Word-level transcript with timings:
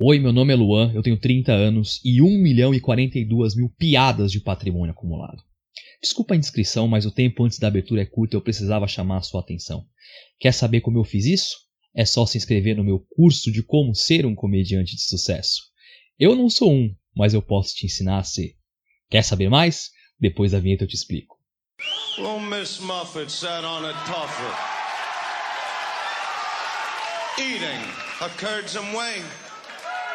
Oi, 0.00 0.20
meu 0.20 0.32
nome 0.32 0.52
é 0.52 0.56
Luan, 0.56 0.92
eu 0.94 1.02
tenho 1.02 1.18
30 1.18 1.50
anos 1.50 2.00
e 2.04 2.22
1 2.22 2.24
milhão 2.40 2.72
e 2.72 2.78
42 2.78 3.56
mil 3.56 3.68
piadas 3.76 4.30
de 4.30 4.38
patrimônio 4.38 4.92
acumulado. 4.92 5.42
Desculpa 6.00 6.34
a 6.34 6.36
indiscrição, 6.36 6.86
mas 6.86 7.04
o 7.04 7.10
tempo 7.10 7.42
antes 7.42 7.58
da 7.58 7.66
abertura 7.66 8.02
é 8.02 8.06
curto 8.06 8.34
e 8.34 8.36
eu 8.36 8.40
precisava 8.40 8.86
chamar 8.86 9.16
a 9.16 9.22
sua 9.22 9.40
atenção. 9.40 9.84
Quer 10.38 10.52
saber 10.52 10.82
como 10.82 10.98
eu 10.98 11.04
fiz 11.04 11.24
isso? 11.26 11.56
É 11.92 12.04
só 12.04 12.24
se 12.26 12.38
inscrever 12.38 12.76
no 12.76 12.84
meu 12.84 13.00
curso 13.16 13.50
de 13.50 13.60
como 13.60 13.92
ser 13.92 14.24
um 14.24 14.36
comediante 14.36 14.94
de 14.94 15.02
sucesso. 15.02 15.62
Eu 16.16 16.36
não 16.36 16.48
sou 16.48 16.72
um, 16.72 16.94
mas 17.16 17.34
eu 17.34 17.42
posso 17.42 17.74
te 17.74 17.86
ensinar 17.86 18.18
a 18.18 18.22
ser. 18.22 18.54
Quer 19.10 19.24
saber 19.24 19.48
mais? 19.48 19.90
Depois 20.20 20.52
da 20.52 20.60
vinheta 20.60 20.84
eu 20.84 20.88
te 20.88 20.94
explico. 20.94 21.36
Well, 22.16 22.38
Miss 22.38 22.78
Muffet 22.78 23.28
sat 23.28 23.64
on 23.64 23.84
a 23.84 23.94
tuffet, 24.04 24.54
eating 27.40 27.82
a 28.20 28.28
curds 28.38 28.76
and 28.76 28.96
whey. 28.96 29.47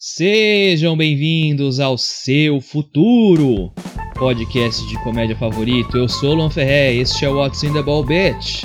Sejam 0.00 0.96
bem-vindos 0.96 1.80
ao 1.80 1.98
seu 1.98 2.60
futuro 2.60 3.72
podcast 4.14 4.86
de 4.86 4.96
comédia 5.02 5.36
favorito. 5.36 5.96
Eu 5.96 6.08
sou 6.08 6.34
Luan 6.34 6.50
Ferré, 6.50 6.94
este 6.94 7.24
é 7.24 7.28
o 7.28 7.34
What's 7.34 7.64
in 7.64 7.72
the 7.72 7.82
Ball 7.82 8.04
Bitch. 8.04 8.62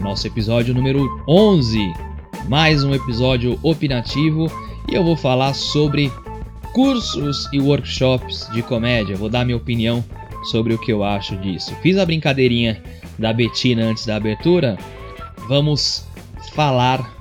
Nosso 0.00 0.26
episódio 0.26 0.72
número 0.72 1.22
11, 1.28 1.78
mais 2.48 2.82
um 2.82 2.94
episódio 2.94 3.60
opinativo 3.62 4.46
e 4.90 4.94
eu 4.94 5.04
vou 5.04 5.14
falar 5.14 5.52
sobre 5.52 6.10
cursos 6.72 7.46
e 7.52 7.60
workshops 7.60 8.48
de 8.54 8.62
comédia. 8.62 9.14
Vou 9.14 9.28
dar 9.28 9.44
minha 9.44 9.58
opinião 9.58 10.02
sobre 10.44 10.72
o 10.72 10.78
que 10.78 10.90
eu 10.90 11.04
acho 11.04 11.36
disso. 11.36 11.76
Fiz 11.82 11.98
a 11.98 12.06
brincadeirinha 12.06 12.82
da 13.18 13.30
Betina 13.30 13.84
antes 13.84 14.06
da 14.06 14.16
abertura. 14.16 14.78
Vamos 15.48 16.06
falar 16.54 17.15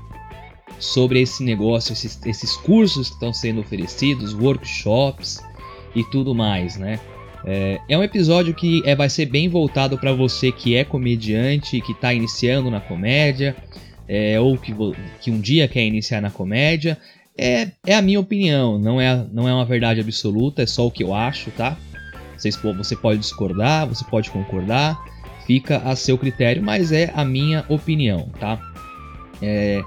sobre 0.80 1.22
esse 1.22 1.44
negócio, 1.44 1.94
esses, 1.94 2.20
esses 2.26 2.56
cursos 2.58 3.10
que 3.10 3.16
estão 3.16 3.34
sendo 3.34 3.62
oferecidos, 3.62 4.34
workshops 4.34 5.42
e 5.96 6.04
tudo 6.06 6.36
mais, 6.36 6.78
né? 6.78 7.00
É, 7.46 7.80
é 7.88 7.98
um 7.98 8.04
episódio 8.04 8.54
que 8.56 8.82
é, 8.86 8.96
vai 8.96 9.08
ser 9.08 9.28
bem 9.28 9.48
voltado 9.48 9.98
para 9.98 10.12
você 10.12 10.52
que 10.52 10.76
é 10.76 10.84
comediante, 10.84 11.80
que 11.80 11.92
está 11.92 12.12
iniciando 12.12 12.72
na 12.72 12.82
comédia, 12.82 13.56
é, 14.08 14.40
ou 14.40 14.58
que, 14.58 14.74
que 15.22 15.30
um 15.30 15.40
dia 15.40 15.68
quer 15.68 15.86
iniciar 15.86 16.22
na 16.22 16.32
comédia. 16.32 16.98
É, 17.38 17.70
é 17.86 17.96
a 17.96 18.02
minha 18.02 18.20
opinião, 18.20 18.80
não 18.80 19.00
é, 19.00 19.26
não 19.32 19.48
é 19.48 19.54
uma 19.54 19.66
verdade 19.66 20.00
absoluta, 20.00 20.64
é 20.64 20.66
só 20.66 20.88
o 20.88 20.92
que 20.92 21.04
eu 21.04 21.14
acho, 21.14 21.52
tá? 21.52 21.78
Vocês, 22.36 22.56
você 22.56 22.96
pode 22.96 23.20
discordar, 23.20 23.88
você 23.88 24.04
pode 24.06 24.32
concordar, 24.32 24.98
fica 25.46 25.78
a 25.78 25.96
seu 25.96 26.18
critério, 26.18 26.64
mas 26.64 26.92
é 26.92 27.12
a 27.14 27.24
minha 27.24 27.64
opinião, 27.70 28.30
tá? 28.40 28.60
É, 29.42 29.84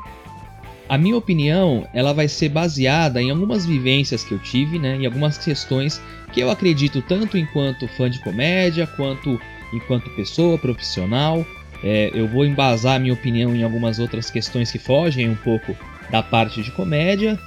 a 0.89 0.97
minha 0.97 1.17
opinião, 1.17 1.86
ela 1.92 2.14
vai 2.14 2.28
ser 2.28 2.48
baseada 2.48 3.20
em 3.20 3.31
algumas 3.31 3.67
vivências 3.67 4.25
que 4.25 4.33
eu 4.33 4.39
tive, 4.39 4.78
né, 4.78 4.97
em 4.97 5.06
algumas 5.06 5.36
questões 5.36 6.00
que 6.33 6.41
eu 6.41 6.50
acredito 6.50 7.03
tanto 7.03 7.36
enquanto 7.36 7.89
fã 7.89 8.08
de 8.08 8.19
comédia 8.20 8.87
quanto 8.87 9.41
enquanto 9.72 10.10
pessoa 10.10 10.56
profissional. 10.56 11.47
É, 11.84 12.10
eu 12.12 12.26
vou 12.26 12.44
embasar 12.44 12.97
a 12.97 12.99
minha 12.99 13.12
opinião 13.12 13.54
em 13.54 13.62
algumas 13.62 13.99
outras 13.99 14.31
questões 14.31 14.71
que 14.71 14.78
fogem 14.78 15.28
um 15.28 15.37
pouco 15.37 15.76
da 16.10 16.22
parte 16.22 16.62
de 16.62 16.71
comédia. 16.72 17.38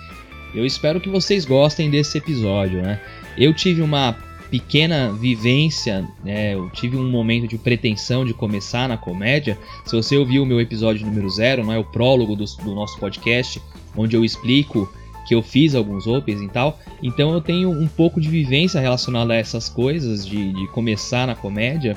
Eu 0.54 0.66
espero 0.66 1.02
que 1.02 1.10
vocês 1.10 1.44
gostem 1.46 1.90
desse 1.90 2.18
episódio, 2.18 2.82
né? 2.82 3.00
Eu 3.38 3.54
tive 3.54 3.82
uma 3.82 4.18
pequena 4.52 5.14
vivência, 5.14 6.06
né, 6.22 6.54
eu 6.54 6.70
tive 6.72 6.98
um 6.98 7.10
momento 7.10 7.48
de 7.48 7.58
pretensão 7.58 8.26
de 8.26 8.34
começar 8.34 8.90
na 8.90 8.98
comédia. 8.98 9.58
Se 9.86 9.96
você 9.96 10.18
ouviu 10.18 10.44
o 10.44 10.46
meu 10.46 10.60
episódio 10.60 11.06
número 11.08 11.30
zero, 11.30 11.64
não 11.64 11.72
é 11.72 11.80
o 11.80 11.86
prólogo 11.86 12.36
do, 12.36 12.44
do 12.44 12.76
nosso 12.76 13.00
podcast, 13.00 13.62
onde 13.96 14.14
eu 14.14 14.26
explico 14.26 14.92
que 15.26 15.34
eu 15.34 15.42
fiz 15.42 15.74
alguns 15.74 16.06
opens 16.06 16.42
e 16.42 16.50
tal. 16.50 16.78
Então 17.02 17.32
eu 17.32 17.40
tenho 17.40 17.72
um 17.72 17.88
pouco 17.88 18.20
de 18.20 18.28
vivência 18.28 18.82
relacionada 18.82 19.32
a 19.32 19.38
essas 19.38 19.70
coisas, 19.70 20.28
de, 20.28 20.52
de 20.52 20.68
começar 20.68 21.26
na 21.26 21.36
comédia. 21.36 21.96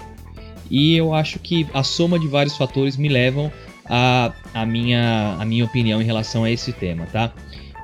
E 0.71 0.97
eu 0.97 1.13
acho 1.13 1.41
que 1.41 1.67
a 1.75 1.83
soma 1.83 2.21
de 2.21 2.29
vários 2.29 2.57
fatores 2.57 2.97
me 2.97 3.09
levam 3.09 3.51
a, 3.85 4.33
a, 4.55 4.65
minha, 4.65 5.37
a 5.41 5.45
minha 5.45 5.65
opinião 5.65 6.01
em 6.01 6.05
relação 6.05 6.45
a 6.45 6.51
esse 6.51 6.73
tema, 6.73 7.07
tá? 7.07 7.33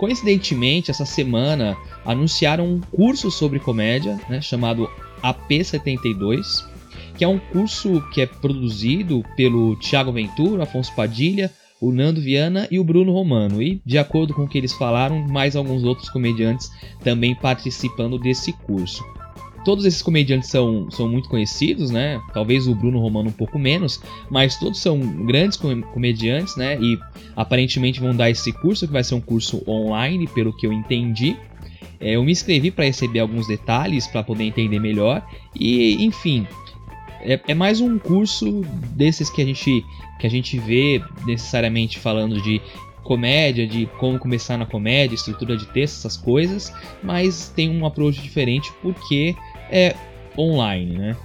Coincidentemente, 0.00 0.90
essa 0.90 1.04
semana 1.04 1.76
anunciaram 2.06 2.66
um 2.66 2.80
curso 2.80 3.30
sobre 3.30 3.58
comédia, 3.60 4.18
né, 4.30 4.40
chamado 4.40 4.90
AP72, 5.22 6.64
que 7.18 7.22
é 7.22 7.28
um 7.28 7.38
curso 7.38 8.00
que 8.10 8.22
é 8.22 8.26
produzido 8.26 9.22
pelo 9.36 9.76
Thiago 9.76 10.10
Ventura, 10.10 10.62
Afonso 10.62 10.90
Padilha, 10.94 11.52
o 11.78 11.92
Nando 11.92 12.18
Viana 12.18 12.66
e 12.70 12.78
o 12.78 12.84
Bruno 12.84 13.12
Romano. 13.12 13.62
E, 13.62 13.82
de 13.84 13.98
acordo 13.98 14.32
com 14.32 14.44
o 14.44 14.48
que 14.48 14.56
eles 14.56 14.72
falaram, 14.72 15.20
mais 15.28 15.54
alguns 15.54 15.84
outros 15.84 16.08
comediantes 16.08 16.70
também 17.04 17.34
participando 17.34 18.18
desse 18.18 18.54
curso. 18.54 19.04
Todos 19.64 19.84
esses 19.84 20.00
comediantes 20.00 20.48
são, 20.48 20.90
são 20.90 21.08
muito 21.08 21.28
conhecidos, 21.28 21.90
né? 21.90 22.20
Talvez 22.32 22.66
o 22.66 22.74
Bruno 22.74 22.98
Romano 22.98 23.28
um 23.28 23.32
pouco 23.32 23.58
menos, 23.58 24.00
mas 24.30 24.56
todos 24.58 24.80
são 24.80 24.98
grandes 25.26 25.58
comediantes, 25.58 26.56
né? 26.56 26.78
E 26.80 26.98
aparentemente 27.36 28.00
vão 28.00 28.14
dar 28.14 28.30
esse 28.30 28.52
curso, 28.52 28.86
que 28.86 28.92
vai 28.92 29.04
ser 29.04 29.14
um 29.14 29.20
curso 29.20 29.62
online, 29.68 30.26
pelo 30.28 30.56
que 30.56 30.66
eu 30.66 30.72
entendi. 30.72 31.36
É, 32.00 32.12
eu 32.12 32.24
me 32.24 32.32
inscrevi 32.32 32.70
para 32.70 32.86
receber 32.86 33.20
alguns 33.20 33.46
detalhes 33.46 34.06
para 34.06 34.22
poder 34.22 34.44
entender 34.44 34.78
melhor 34.78 35.22
e, 35.54 36.02
enfim, 36.02 36.46
é, 37.20 37.38
é, 37.46 37.54
mais 37.54 37.80
um 37.82 37.98
curso 37.98 38.62
desses 38.94 39.28
que 39.28 39.42
a 39.42 39.44
gente 39.44 39.84
que 40.18 40.26
a 40.26 40.30
gente 40.30 40.58
vê 40.58 41.02
necessariamente 41.26 41.98
falando 41.98 42.40
de 42.42 42.60
comédia, 43.02 43.66
de 43.66 43.86
como 43.98 44.18
começar 44.18 44.58
na 44.58 44.66
comédia, 44.66 45.14
estrutura 45.14 45.56
de 45.56 45.66
texto, 45.66 45.98
essas 45.98 46.16
coisas, 46.16 46.72
mas 47.02 47.48
tem 47.48 47.70
um 47.70 47.86
approach 47.86 48.20
diferente 48.20 48.70
porque 48.82 49.34
é 49.70 49.94
online, 50.36 50.98
né? 50.98 51.16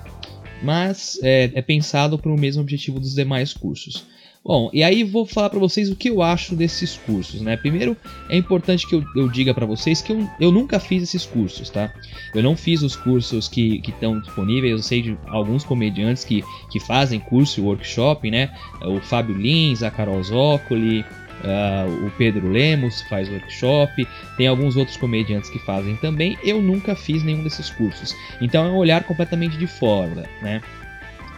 Mas 0.63 1.19
é, 1.21 1.51
é 1.53 1.61
pensado 1.61 2.17
para 2.17 2.31
o 2.31 2.39
mesmo 2.39 2.61
objetivo 2.61 2.99
dos 2.99 3.13
demais 3.13 3.53
cursos. 3.53 4.05
Bom, 4.47 4.69
e 4.71 4.83
aí 4.83 5.03
vou 5.03 5.25
falar 5.25 5.49
para 5.49 5.57
vocês 5.57 5.89
o 5.89 5.95
que 5.95 6.07
eu 6.07 6.21
acho 6.21 6.55
desses 6.55 6.95
cursos, 6.95 7.41
né? 7.41 7.57
Primeiro, 7.57 7.97
é 8.29 8.37
importante 8.37 8.87
que 8.87 8.93
eu, 8.93 9.03
eu 9.15 9.27
diga 9.27 9.55
para 9.55 9.65
vocês 9.65 10.03
que 10.03 10.11
eu, 10.11 10.29
eu 10.39 10.51
nunca 10.51 10.79
fiz 10.79 11.01
esses 11.01 11.25
cursos, 11.25 11.71
tá? 11.71 11.91
Eu 12.31 12.43
não 12.43 12.55
fiz 12.55 12.83
os 12.83 12.95
cursos 12.95 13.47
que 13.47 13.81
estão 13.87 14.19
disponíveis, 14.19 14.71
eu 14.71 14.83
sei 14.83 15.01
de 15.01 15.17
alguns 15.25 15.63
comediantes 15.63 16.23
que, 16.23 16.43
que 16.71 16.79
fazem 16.79 17.19
curso 17.19 17.59
e 17.59 17.63
workshop, 17.63 18.29
né? 18.29 18.55
O 18.83 19.01
Fábio 19.01 19.35
Lins, 19.35 19.81
a 19.81 19.89
Carol 19.89 20.21
Zócoli, 20.21 21.03
uh, 21.45 22.05
o 22.05 22.11
Pedro 22.11 22.49
Lemos 22.49 23.01
faz 23.03 23.29
workshop, 23.29 24.07
tem 24.37 24.47
alguns 24.47 24.75
outros 24.75 24.97
comediantes 24.97 25.49
que 25.49 25.59
fazem 25.59 25.95
também. 25.97 26.37
Eu 26.43 26.61
nunca 26.61 26.95
fiz 26.95 27.23
nenhum 27.23 27.43
desses 27.43 27.69
cursos, 27.69 28.15
então 28.41 28.65
é 28.65 28.69
um 28.69 28.75
olhar 28.75 29.03
completamente 29.03 29.57
de 29.57 29.67
fora, 29.67 30.29
né? 30.41 30.61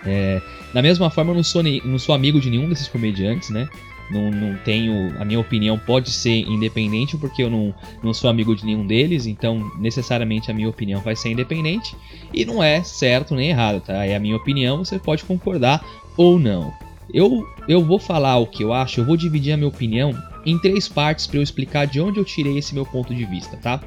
É, 0.05 0.41
da 0.73 0.81
mesma 0.81 1.09
forma, 1.09 1.31
eu 1.31 1.35
não 1.35 1.43
sou, 1.43 1.61
não 1.63 1.99
sou 1.99 2.15
amigo 2.15 2.39
de 2.39 2.49
nenhum 2.49 2.69
desses 2.69 2.87
comediantes, 2.87 3.49
né? 3.49 3.67
Não, 4.09 4.31
não 4.31 4.55
tenho. 4.57 5.13
A 5.19 5.25
minha 5.25 5.39
opinião 5.39 5.77
pode 5.77 6.11
ser 6.11 6.39
independente, 6.47 7.17
porque 7.17 7.43
eu 7.43 7.49
não, 7.49 7.75
não 8.01 8.13
sou 8.13 8.29
amigo 8.29 8.55
de 8.55 8.65
nenhum 8.65 8.87
deles, 8.87 9.25
então 9.25 9.69
necessariamente 9.77 10.49
a 10.49 10.53
minha 10.53 10.69
opinião 10.69 11.01
vai 11.01 11.15
ser 11.15 11.29
independente. 11.29 11.95
E 12.33 12.45
não 12.45 12.63
é 12.63 12.81
certo 12.83 13.35
nem 13.35 13.49
errado, 13.49 13.81
tá? 13.81 14.05
É 14.05 14.15
a 14.15 14.19
minha 14.19 14.35
opinião, 14.35 14.77
você 14.77 14.97
pode 14.97 15.25
concordar 15.25 15.83
ou 16.15 16.39
não. 16.39 16.73
Eu, 17.13 17.47
eu 17.67 17.83
vou 17.83 17.99
falar 17.99 18.37
o 18.37 18.47
que 18.47 18.63
eu 18.63 18.73
acho, 18.73 18.99
eu 18.99 19.05
vou 19.05 19.17
dividir 19.17 19.53
a 19.53 19.57
minha 19.57 19.69
opinião 19.69 20.13
em 20.45 20.57
três 20.57 20.87
partes 20.87 21.27
para 21.27 21.37
eu 21.37 21.43
explicar 21.43 21.85
de 21.87 21.99
onde 22.01 22.19
eu 22.19 22.25
tirei 22.25 22.57
esse 22.57 22.73
meu 22.73 22.85
ponto 22.85 23.13
de 23.13 23.25
vista, 23.25 23.57
tá? 23.57 23.81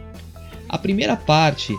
A 0.68 0.78
primeira 0.78 1.16
parte 1.16 1.76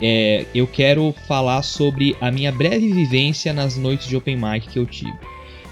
é, 0.00 0.46
eu 0.54 0.66
quero 0.66 1.14
falar 1.28 1.62
sobre 1.62 2.16
a 2.20 2.30
minha 2.30 2.50
breve 2.50 2.92
vivência 2.92 3.52
nas 3.52 3.76
noites 3.76 4.06
de 4.06 4.16
open 4.16 4.36
mic 4.36 4.68
que 4.68 4.78
eu 4.78 4.86
tive. 4.86 5.14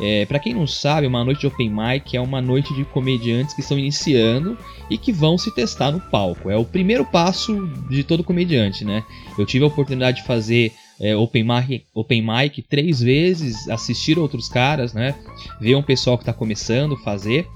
É, 0.01 0.25
para 0.25 0.39
quem 0.39 0.55
não 0.55 0.67
sabe, 0.67 1.07
uma 1.07 1.23
noite 1.23 1.41
de 1.41 1.47
open 1.47 1.71
mic 1.71 2.17
é 2.17 2.21
uma 2.21 2.41
noite 2.41 2.75
de 2.75 2.85
comediantes 2.87 3.55
que 3.55 3.61
estão 3.61 3.79
iniciando 3.79 4.57
e 4.89 4.97
que 4.97 5.13
vão 5.13 5.37
se 5.37 5.55
testar 5.55 5.91
no 5.91 6.01
palco. 6.01 6.49
É 6.49 6.57
o 6.57 6.65
primeiro 6.65 7.05
passo 7.05 7.67
de 7.91 8.03
todo 8.03 8.25
comediante, 8.25 8.85
né? 8.85 9.05
Eu 9.39 9.45
tive 9.45 9.65
a 9.65 9.69
oportunidade 9.69 10.19
de 10.19 10.27
fazer 10.27 10.73
é, 11.01 11.17
open, 11.17 11.45
mic, 11.45 11.87
open 11.95 12.23
mic 12.23 12.63
três 12.63 13.01
vezes, 13.01 13.69
assistir 13.69 14.19
outros 14.19 14.49
caras, 14.49 14.93
né? 14.93 15.15
Ver 15.61 15.75
um 15.75 15.83
pessoal 15.83 16.19
que 16.19 16.23
está 16.23 16.33
começando 16.33 16.95
a 16.95 16.99
fazer. 16.99 17.49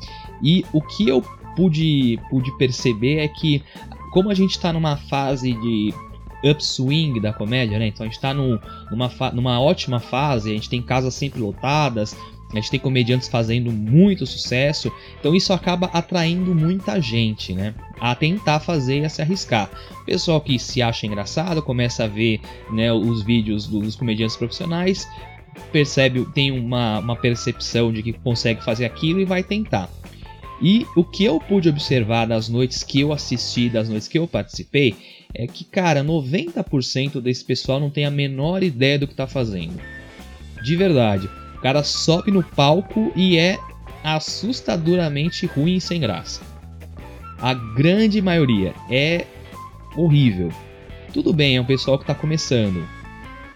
E 0.42 0.64
o 0.72 0.80
que 0.80 1.08
eu 1.08 1.22
pude, 1.54 2.18
pude 2.30 2.56
perceber 2.56 3.18
é 3.18 3.28
que, 3.28 3.62
como 4.12 4.30
a 4.30 4.34
gente 4.34 4.52
está 4.52 4.72
numa 4.72 4.96
fase 4.96 5.52
de 5.52 5.92
upswing 6.42 7.20
da 7.20 7.32
comédia, 7.32 7.78
né? 7.78 7.88
Então 7.88 8.04
a 8.04 8.08
gente 8.08 8.16
está 8.16 8.32
num, 8.34 8.58
numa, 8.90 9.10
numa 9.32 9.60
ótima 9.60 10.00
fase, 10.00 10.50
a 10.50 10.54
gente 10.54 10.68
tem 10.68 10.82
casas 10.82 11.14
sempre 11.14 11.40
lotadas, 11.40 12.16
a 12.58 12.60
gente 12.60 12.70
tem 12.70 12.80
comediantes 12.80 13.28
fazendo 13.28 13.72
muito 13.72 14.26
sucesso, 14.26 14.92
então 15.18 15.34
isso 15.34 15.52
acaba 15.52 15.86
atraindo 15.92 16.54
muita 16.54 17.00
gente, 17.00 17.52
né? 17.52 17.74
A 18.00 18.14
tentar 18.14 18.60
fazer 18.60 19.00
e 19.00 19.04
a 19.04 19.08
se 19.08 19.20
arriscar. 19.20 19.70
Pessoal 20.06 20.40
que 20.40 20.58
se 20.58 20.80
acha 20.80 21.06
engraçado 21.06 21.62
começa 21.62 22.04
a 22.04 22.08
ver 22.08 22.40
né, 22.70 22.92
os 22.92 23.22
vídeos 23.22 23.66
dos 23.66 23.96
comediantes 23.96 24.36
profissionais, 24.36 25.08
percebe, 25.72 26.24
tem 26.26 26.50
uma, 26.50 27.00
uma 27.00 27.16
percepção 27.16 27.92
de 27.92 28.02
que 28.02 28.12
consegue 28.12 28.62
fazer 28.62 28.84
aquilo 28.84 29.20
e 29.20 29.24
vai 29.24 29.42
tentar. 29.42 29.88
E 30.62 30.86
o 30.94 31.02
que 31.02 31.24
eu 31.24 31.40
pude 31.40 31.68
observar 31.68 32.26
das 32.26 32.48
noites 32.48 32.82
que 32.82 33.00
eu 33.00 33.12
assisti, 33.12 33.68
das 33.68 33.88
noites 33.88 34.06
que 34.06 34.18
eu 34.18 34.28
participei, 34.28 34.94
é 35.34 35.48
que, 35.48 35.64
cara, 35.64 36.04
90% 36.04 37.20
desse 37.20 37.44
pessoal 37.44 37.80
não 37.80 37.90
tem 37.90 38.04
a 38.04 38.10
menor 38.10 38.62
ideia 38.62 38.98
do 38.98 39.06
que 39.06 39.12
está 39.12 39.26
fazendo. 39.26 39.80
De 40.62 40.76
verdade 40.76 41.28
cara 41.64 41.82
sobe 41.82 42.30
no 42.30 42.42
palco 42.42 43.10
e 43.16 43.38
é 43.38 43.58
assustadoramente 44.04 45.46
ruim 45.46 45.76
e 45.76 45.80
sem 45.80 45.98
graça. 45.98 46.42
A 47.40 47.54
grande 47.54 48.20
maioria 48.20 48.74
é 48.90 49.24
horrível. 49.96 50.52
Tudo 51.14 51.32
bem, 51.32 51.56
é 51.56 51.60
um 51.60 51.64
pessoal 51.64 51.96
que 51.96 52.04
está 52.04 52.14
começando, 52.14 52.86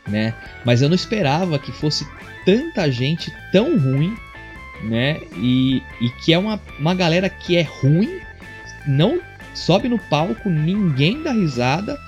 né? 0.06 0.34
Mas 0.64 0.80
eu 0.80 0.88
não 0.88 0.94
esperava 0.94 1.58
que 1.58 1.70
fosse 1.70 2.08
tanta 2.46 2.90
gente 2.90 3.30
tão 3.52 3.78
ruim, 3.78 4.16
né? 4.84 5.20
E, 5.36 5.82
e 6.00 6.08
que 6.24 6.32
é 6.32 6.38
uma, 6.38 6.58
uma 6.78 6.94
galera 6.94 7.28
que 7.28 7.58
é 7.58 7.62
ruim, 7.62 8.20
não 8.86 9.20
sobe 9.54 9.86
no 9.86 9.98
palco, 9.98 10.48
ninguém 10.48 11.22
dá 11.22 11.32
risada 11.32 12.00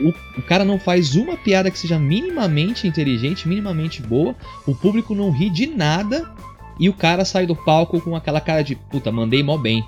o, 0.00 0.10
o 0.38 0.42
cara 0.42 0.64
não 0.64 0.78
faz 0.78 1.14
uma 1.14 1.36
piada 1.36 1.70
que 1.70 1.78
seja 1.78 1.98
minimamente 1.98 2.86
inteligente, 2.86 3.48
minimamente 3.48 4.02
boa, 4.02 4.34
o 4.66 4.74
público 4.74 5.14
não 5.14 5.30
ri 5.30 5.50
de 5.50 5.66
nada 5.66 6.30
e 6.78 6.88
o 6.88 6.94
cara 6.94 7.24
sai 7.24 7.46
do 7.46 7.54
palco 7.54 8.00
com 8.00 8.16
aquela 8.16 8.40
cara 8.40 8.62
de 8.62 8.74
puta, 8.74 9.12
mandei 9.12 9.42
mó 9.42 9.56
bem. 9.56 9.86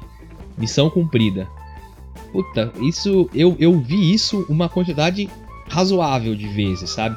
Missão 0.56 0.88
cumprida. 0.88 1.48
Puta, 2.30 2.72
isso 2.80 3.28
eu, 3.34 3.56
eu 3.58 3.78
vi 3.80 4.12
isso 4.12 4.44
uma 4.48 4.68
quantidade 4.68 5.28
razoável 5.68 6.34
de 6.34 6.46
vezes, 6.48 6.90
sabe? 6.90 7.16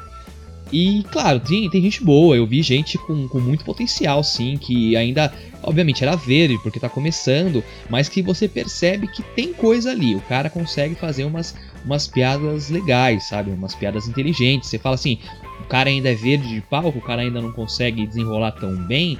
E 0.70 1.02
claro, 1.10 1.40
tem, 1.40 1.68
tem 1.70 1.80
gente 1.80 2.04
boa, 2.04 2.36
eu 2.36 2.46
vi 2.46 2.62
gente 2.62 2.98
com, 2.98 3.26
com 3.26 3.40
muito 3.40 3.64
potencial, 3.64 4.22
sim, 4.22 4.58
que 4.58 4.96
ainda, 4.96 5.32
obviamente, 5.62 6.02
era 6.02 6.14
verde 6.14 6.58
porque 6.62 6.78
tá 6.78 6.88
começando, 6.88 7.64
mas 7.88 8.08
que 8.08 8.20
você 8.20 8.46
percebe 8.46 9.08
que 9.08 9.22
tem 9.22 9.54
coisa 9.54 9.90
ali. 9.90 10.14
O 10.14 10.20
cara 10.20 10.50
consegue 10.50 10.94
fazer 10.94 11.24
umas, 11.24 11.54
umas 11.84 12.06
piadas 12.06 12.68
legais, 12.68 13.24
sabe? 13.24 13.50
Umas 13.50 13.74
piadas 13.74 14.06
inteligentes. 14.06 14.68
Você 14.68 14.78
fala 14.78 14.94
assim, 14.94 15.18
o 15.60 15.64
cara 15.64 15.88
ainda 15.88 16.10
é 16.10 16.14
verde 16.14 16.48
de 16.48 16.60
palco, 16.60 16.98
o 16.98 17.02
cara 17.02 17.22
ainda 17.22 17.40
não 17.40 17.52
consegue 17.52 18.06
desenrolar 18.06 18.52
tão 18.52 18.76
bem, 18.76 19.18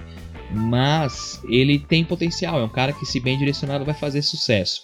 mas 0.50 1.40
ele 1.48 1.78
tem 1.78 2.04
potencial, 2.04 2.60
é 2.60 2.64
um 2.64 2.68
cara 2.68 2.92
que, 2.92 3.06
se 3.06 3.20
bem 3.20 3.38
direcionado, 3.38 3.86
vai 3.86 3.94
fazer 3.94 4.20
sucesso. 4.20 4.82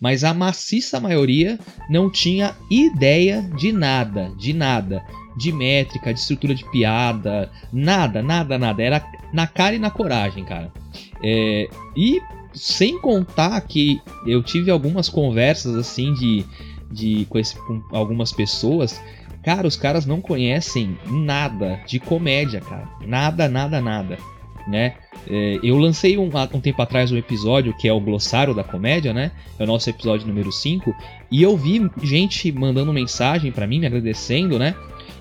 Mas 0.00 0.22
a 0.22 0.34
maciça 0.34 1.00
maioria 1.00 1.58
não 1.88 2.10
tinha 2.10 2.54
ideia 2.70 3.42
de 3.56 3.72
nada, 3.72 4.32
de 4.36 4.52
nada 4.52 5.02
de 5.36 5.52
métrica, 5.52 6.12
de 6.12 6.20
estrutura 6.20 6.54
de 6.54 6.64
piada, 6.70 7.50
nada, 7.72 8.22
nada, 8.22 8.58
nada. 8.58 8.82
Era 8.82 9.04
na 9.32 9.46
cara 9.46 9.74
e 9.74 9.78
na 9.78 9.90
coragem, 9.90 10.44
cara. 10.44 10.72
É, 11.22 11.68
e 11.96 12.20
sem 12.54 13.00
contar 13.00 13.60
que 13.62 14.00
eu 14.26 14.42
tive 14.42 14.70
algumas 14.70 15.08
conversas 15.08 15.74
assim 15.74 16.14
de, 16.14 16.44
de 16.90 17.26
com, 17.28 17.38
esse, 17.38 17.56
com 17.56 17.82
algumas 17.90 18.32
pessoas. 18.32 19.02
Cara, 19.42 19.66
os 19.66 19.76
caras 19.76 20.06
não 20.06 20.20
conhecem 20.20 20.96
nada 21.06 21.80
de 21.86 21.98
comédia, 21.98 22.60
cara. 22.60 22.88
Nada, 23.06 23.48
nada, 23.48 23.80
nada. 23.80 24.18
Né? 24.66 24.94
É, 25.28 25.58
eu 25.62 25.76
lancei 25.76 26.16
um, 26.16 26.30
um, 26.54 26.60
tempo 26.60 26.80
atrás 26.80 27.12
um 27.12 27.18
episódio 27.18 27.76
que 27.76 27.86
é 27.86 27.92
o 27.92 28.00
Glossário 28.00 28.54
da 28.54 28.64
Comédia, 28.64 29.12
né? 29.12 29.32
É 29.58 29.64
o 29.64 29.66
nosso 29.66 29.90
episódio 29.90 30.26
número 30.26 30.50
5. 30.50 30.94
E 31.30 31.42
eu 31.42 31.56
vi 31.56 31.86
gente 32.02 32.50
mandando 32.50 32.92
mensagem 32.92 33.52
para 33.52 33.66
mim, 33.66 33.80
me 33.80 33.86
agradecendo, 33.86 34.58
né? 34.58 34.74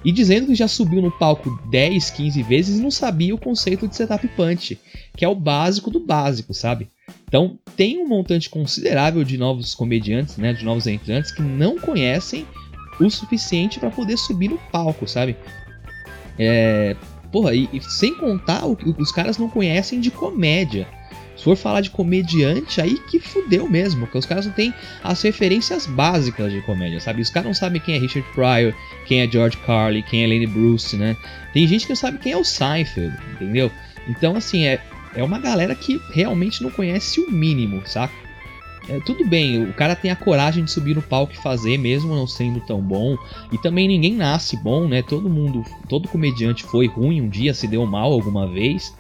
E 0.04 0.12
dizendo 0.12 0.48
que 0.48 0.56
já 0.56 0.68
subiu 0.68 1.02
no 1.02 1.12
palco 1.12 1.50
10, 1.70 2.10
15 2.10 2.44
vezes 2.44 2.80
e 2.80 2.82
não 2.82 2.92
sabia 2.92 3.34
o 3.34 3.38
conceito 3.38 3.88
de 3.88 3.96
setup 3.96 4.28
punch, 4.30 4.80
que 5.16 5.24
é 5.24 5.28
o 5.28 5.36
básico 5.36 5.90
do 5.90 6.00
básico, 6.00 6.54
sabe? 6.54 6.90
Então 7.28 7.58
tem 7.76 8.00
um 8.00 8.08
montante 8.08 8.50
considerável 8.50 9.24
de 9.24 9.38
novos 9.38 9.74
comediantes, 9.74 10.38
né, 10.38 10.54
de 10.54 10.64
novos 10.64 10.88
entrantes 10.88 11.32
que 11.32 11.42
não 11.42 11.80
conhecem 11.80 12.46
o 13.00 13.10
suficiente 13.10 13.80
para 13.80 13.90
poder 13.90 14.18
subir 14.18 14.50
no 14.50 14.58
palco, 14.72 15.08
sabe? 15.08 15.36
É, 16.38 16.96
porra, 17.32 17.56
e, 17.56 17.70
e 17.74 17.82
sem 17.82 18.16
contar 18.16 18.66
o 18.66 18.76
que 18.76 18.90
os 18.90 19.12
caras 19.12 19.38
não 19.38 19.50
conhecem 19.50 20.00
de 20.00 20.12
comédia. 20.12 20.88
Se 21.36 21.44
for 21.44 21.56
falar 21.56 21.82
de 21.82 21.90
comediante, 21.90 22.80
aí 22.80 23.00
que 23.10 23.20
fudeu 23.20 23.68
mesmo, 23.68 24.02
porque 24.02 24.18
os 24.18 24.26
caras 24.26 24.46
não 24.46 24.54
têm 24.54 24.74
as 25.04 25.22
referências 25.22 25.86
básicas 25.86 26.52
de 26.52 26.62
comédia, 26.62 27.00
sabe? 27.00 27.22
Os 27.22 27.30
caras 27.30 27.48
não 27.48 27.54
sabem 27.54 27.82
quem 27.82 27.96
é 27.96 27.98
Richard 27.98 28.28
Pryor, 28.34 28.74
quem 29.06 29.22
é 29.22 29.28
George 29.30 29.58
Carlin, 29.58 30.04
quem 30.04 30.24
é 30.24 30.28
Lenny 30.28 30.48
Bruce, 30.48 30.96
né? 30.96 31.18
Tem 31.52 31.68
gente 31.68 31.86
que 31.86 31.90
não 31.90 31.96
sabe 31.96 32.20
quem 32.20 32.34
é 32.34 32.38
o 32.38 32.44
Seinfeld, 32.44 33.16
entendeu? 33.34 33.72
Então, 34.08 34.36
assim, 34.36 34.66
é, 34.66 34.80
é 35.16 35.24
uma 35.24 35.40
galera 35.40 35.74
que 35.74 36.00
realmente 36.12 36.62
não 36.62 36.70
conhece 36.70 37.20
o 37.20 37.32
mínimo, 37.32 37.82
saca? 37.86 38.14
É, 38.90 39.00
tudo 39.00 39.26
bem, 39.26 39.64
o 39.64 39.74
cara 39.74 39.96
tem 39.96 40.12
a 40.12 40.16
coragem 40.16 40.66
de 40.66 40.72
subir 40.72 40.94
no 40.94 41.02
palco 41.02 41.34
e 41.34 41.38
fazer, 41.38 41.78
mesmo 41.78 42.14
não 42.14 42.28
sendo 42.28 42.60
tão 42.60 42.82
bom. 42.82 43.18
E 43.52 43.58
também 43.58 43.88
ninguém 43.88 44.14
nasce 44.14 44.58
bom, 44.58 44.88
né? 44.88 45.02
Todo 45.02 45.30
mundo, 45.30 45.64
todo 45.88 46.10
comediante 46.10 46.64
foi 46.64 46.88
ruim 46.88 47.22
um 47.22 47.30
dia, 47.30 47.54
se 47.54 47.66
deu 47.66 47.86
mal 47.86 48.12
alguma 48.12 48.46
vez. 48.46 48.94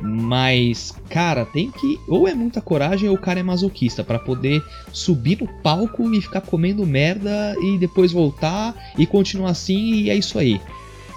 Mas, 0.00 0.92
cara, 1.08 1.46
tem 1.46 1.70
que. 1.70 1.98
Ou 2.06 2.28
é 2.28 2.34
muita 2.34 2.60
coragem 2.60 3.08
ou 3.08 3.14
o 3.14 3.20
cara 3.20 3.40
é 3.40 3.42
masoquista 3.42 4.04
para 4.04 4.18
poder 4.18 4.62
subir 4.92 5.40
no 5.40 5.48
palco 5.62 6.12
e 6.12 6.20
ficar 6.20 6.42
comendo 6.42 6.86
merda 6.86 7.56
e 7.60 7.78
depois 7.78 8.12
voltar 8.12 8.74
e 8.98 9.06
continuar 9.06 9.50
assim 9.50 9.94
e 9.94 10.10
é 10.10 10.14
isso 10.14 10.38
aí, 10.38 10.60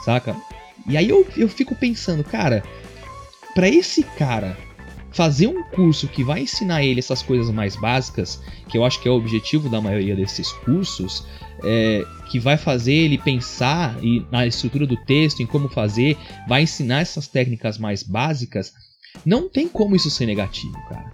saca? 0.04 0.36
E 0.88 0.96
aí 0.96 1.10
eu, 1.10 1.28
eu 1.36 1.50
fico 1.50 1.76
pensando, 1.76 2.24
cara, 2.24 2.64
para 3.54 3.68
esse 3.68 4.04
cara 4.04 4.58
fazer 5.12 5.48
um 5.48 5.64
curso 5.64 6.08
que 6.08 6.24
vai 6.24 6.42
ensinar 6.42 6.84
ele 6.84 7.00
essas 7.00 7.22
coisas 7.22 7.50
mais 7.52 7.76
básicas, 7.76 8.42
que 8.70 8.78
eu 8.78 8.86
acho 8.86 9.02
que 9.02 9.08
é 9.08 9.12
o 9.12 9.16
objetivo 9.16 9.70
da 9.70 9.82
maioria 9.82 10.16
desses 10.16 10.52
cursos, 10.52 11.26
é, 11.64 12.06
que 12.30 12.40
vai 12.40 12.58
fazer 12.58 12.94
ele 12.94 13.18
pensar 13.18 13.98
e 14.04 14.26
na 14.32 14.46
estrutura 14.46 14.86
do 14.86 14.96
texto, 14.96 15.42
em 15.42 15.46
como 15.46 15.68
fazer, 15.68 16.18
vai 16.48 16.64
ensinar 16.64 17.02
essas 17.02 17.28
técnicas 17.28 17.78
mais 17.78 18.04
básicas, 18.04 18.74
não 19.26 19.50
tem 19.50 19.68
como 19.68 19.96
isso 19.96 20.10
ser 20.10 20.26
negativo, 20.26 20.74
cara. 20.88 21.12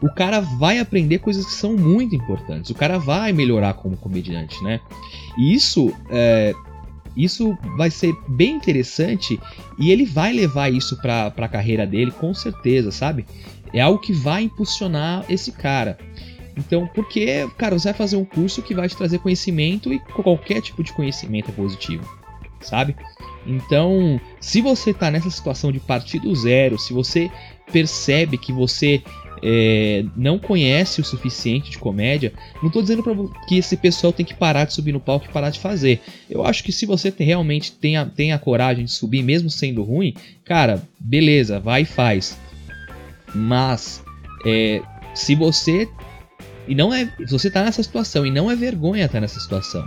O 0.00 0.12
cara 0.12 0.40
vai 0.40 0.78
aprender 0.78 1.18
coisas 1.18 1.46
que 1.46 1.52
são 1.52 1.76
muito 1.76 2.14
importantes. 2.16 2.70
O 2.70 2.74
cara 2.74 2.98
vai 2.98 3.32
melhorar 3.32 3.74
como 3.74 3.96
comediante, 3.96 4.62
né? 4.62 4.80
E 5.38 5.54
isso 5.54 5.94
é, 6.10 6.52
isso 7.16 7.56
vai 7.76 7.90
ser 7.90 8.14
bem 8.28 8.56
interessante 8.56 9.38
e 9.78 9.90
ele 9.90 10.04
vai 10.04 10.32
levar 10.32 10.72
isso 10.72 10.96
para 11.00 11.26
a 11.26 11.48
carreira 11.48 11.86
dele 11.86 12.10
com 12.10 12.32
certeza, 12.32 12.90
sabe? 12.90 13.26
É 13.72 13.80
algo 13.80 14.00
que 14.00 14.12
vai 14.12 14.42
impulsionar 14.44 15.24
esse 15.28 15.52
cara. 15.52 15.98
Então, 16.56 16.86
porque, 16.94 17.48
cara, 17.56 17.78
você 17.78 17.88
vai 17.88 17.98
fazer 17.98 18.16
um 18.16 18.24
curso 18.24 18.62
que 18.62 18.74
vai 18.74 18.88
te 18.88 18.96
trazer 18.96 19.18
conhecimento 19.18 19.92
e 19.92 19.98
qualquer 19.98 20.60
tipo 20.60 20.82
de 20.82 20.92
conhecimento 20.92 21.50
é 21.50 21.54
positivo, 21.54 22.06
sabe? 22.60 22.94
Então, 23.46 24.20
se 24.40 24.60
você 24.60 24.90
está 24.90 25.10
nessa 25.10 25.30
situação 25.30 25.72
de 25.72 25.80
partir 25.80 26.18
do 26.18 26.34
zero, 26.34 26.78
se 26.78 26.92
você 26.92 27.30
percebe 27.72 28.36
que 28.36 28.52
você 28.52 29.02
é, 29.42 30.04
não 30.16 30.38
conhece 30.38 31.00
o 31.00 31.04
suficiente 31.04 31.70
de 31.70 31.78
comédia, 31.78 32.32
não 32.60 32.68
estou 32.68 32.82
dizendo 32.82 33.02
pra, 33.02 33.14
que 33.48 33.58
esse 33.58 33.76
pessoal 33.76 34.12
tem 34.12 34.24
que 34.24 34.34
parar 34.34 34.64
de 34.64 34.74
subir 34.74 34.92
no 34.92 35.00
palco 35.00 35.26
e 35.26 35.32
parar 35.32 35.50
de 35.50 35.58
fazer. 35.58 36.00
Eu 36.30 36.44
acho 36.44 36.62
que 36.62 36.72
se 36.72 36.86
você 36.86 37.10
tem, 37.10 37.26
realmente 37.26 37.72
tem 37.72 37.96
a, 37.96 38.06
tem 38.06 38.32
a 38.32 38.38
coragem 38.38 38.84
de 38.84 38.92
subir, 38.92 39.22
mesmo 39.22 39.50
sendo 39.50 39.82
ruim, 39.82 40.14
cara, 40.44 40.82
beleza, 40.98 41.58
vai 41.58 41.82
e 41.82 41.86
faz. 41.86 42.38
Mas, 43.34 44.02
é, 44.46 44.80
se 45.14 45.34
você 45.34 45.88
e 46.66 46.74
não 46.74 46.92
é. 46.92 47.06
Se 47.26 47.32
você 47.32 47.50
tá 47.50 47.62
nessa 47.62 47.82
situação 47.82 48.24
e 48.24 48.30
não 48.30 48.50
é 48.50 48.56
vergonha 48.56 49.04
estar 49.04 49.18
tá 49.18 49.20
nessa 49.20 49.40
situação. 49.40 49.86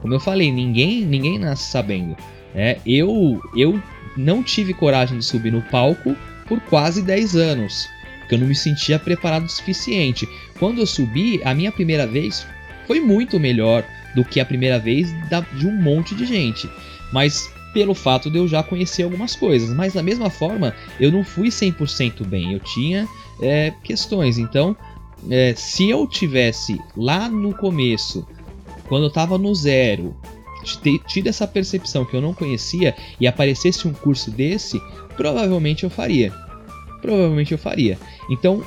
Como 0.00 0.14
eu 0.14 0.20
falei, 0.20 0.50
ninguém 0.50 1.04
ninguém 1.04 1.38
nasce 1.38 1.70
sabendo. 1.70 2.16
Né? 2.54 2.78
Eu, 2.84 3.40
eu 3.56 3.80
não 4.16 4.42
tive 4.42 4.74
coragem 4.74 5.18
de 5.18 5.24
subir 5.24 5.52
no 5.52 5.62
palco 5.62 6.16
por 6.46 6.60
quase 6.62 7.02
10 7.02 7.36
anos. 7.36 7.88
Porque 8.28 8.34
eu 8.34 8.40
não 8.40 8.46
me 8.46 8.54
sentia 8.54 8.98
preparado 8.98 9.46
o 9.46 9.48
suficiente. 9.48 10.28
Quando 10.58 10.80
eu 10.80 10.86
subi, 10.86 11.40
a 11.44 11.54
minha 11.54 11.72
primeira 11.72 12.06
vez 12.06 12.46
foi 12.86 13.00
muito 13.00 13.40
melhor 13.40 13.82
do 14.14 14.22
que 14.22 14.38
a 14.38 14.44
primeira 14.44 14.78
vez 14.78 15.08
de 15.54 15.66
um 15.66 15.74
monte 15.80 16.14
de 16.14 16.26
gente. 16.26 16.68
Mas 17.10 17.50
pelo 17.72 17.94
fato 17.94 18.30
de 18.30 18.36
eu 18.36 18.46
já 18.46 18.62
conhecer 18.62 19.02
algumas 19.04 19.34
coisas. 19.34 19.74
Mas 19.74 19.94
da 19.94 20.02
mesma 20.02 20.28
forma, 20.28 20.74
eu 21.00 21.10
não 21.10 21.24
fui 21.24 21.48
100% 21.48 22.26
bem. 22.26 22.52
Eu 22.52 22.60
tinha 22.60 23.08
é, 23.40 23.72
questões. 23.82 24.36
Então, 24.36 24.76
é, 25.30 25.54
se 25.56 25.88
eu 25.88 26.06
tivesse 26.06 26.78
lá 26.94 27.30
no 27.30 27.54
começo, 27.54 28.26
quando 28.88 29.04
eu 29.04 29.08
estava 29.08 29.38
no 29.38 29.54
zero, 29.54 30.14
tido 31.06 31.28
essa 31.28 31.46
percepção 31.46 32.04
que 32.04 32.14
eu 32.14 32.20
não 32.20 32.34
conhecia 32.34 32.94
e 33.18 33.26
aparecesse 33.26 33.88
um 33.88 33.92
curso 33.94 34.30
desse, 34.30 34.78
provavelmente 35.16 35.84
eu 35.84 35.88
faria. 35.88 36.30
Provavelmente 37.00 37.52
eu 37.52 37.58
faria. 37.58 37.98
Então, 38.30 38.64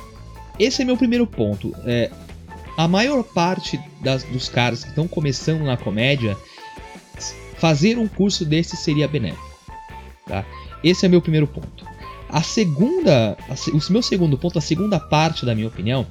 esse 0.58 0.82
é 0.82 0.84
meu 0.84 0.96
primeiro 0.96 1.26
ponto. 1.26 1.74
É, 1.84 2.10
a 2.76 2.88
maior 2.88 3.22
parte 3.22 3.80
das, 4.00 4.24
dos 4.24 4.48
caras 4.48 4.82
que 4.82 4.90
estão 4.90 5.06
começando 5.06 5.62
na 5.62 5.76
comédia, 5.76 6.36
fazer 7.58 7.98
um 7.98 8.08
curso 8.08 8.44
desse 8.44 8.76
seria 8.76 9.06
benéfico. 9.06 9.52
Tá? 10.26 10.44
Esse 10.82 11.06
é 11.06 11.08
meu 11.08 11.20
primeiro 11.20 11.46
ponto. 11.46 11.86
A 12.28 12.42
segunda, 12.42 13.36
a, 13.48 13.76
o 13.76 13.92
meu 13.92 14.02
segundo 14.02 14.38
ponto, 14.38 14.58
a 14.58 14.62
segunda 14.62 14.98
parte 14.98 15.44
da 15.44 15.54
minha 15.54 15.68
opinião, 15.68 16.06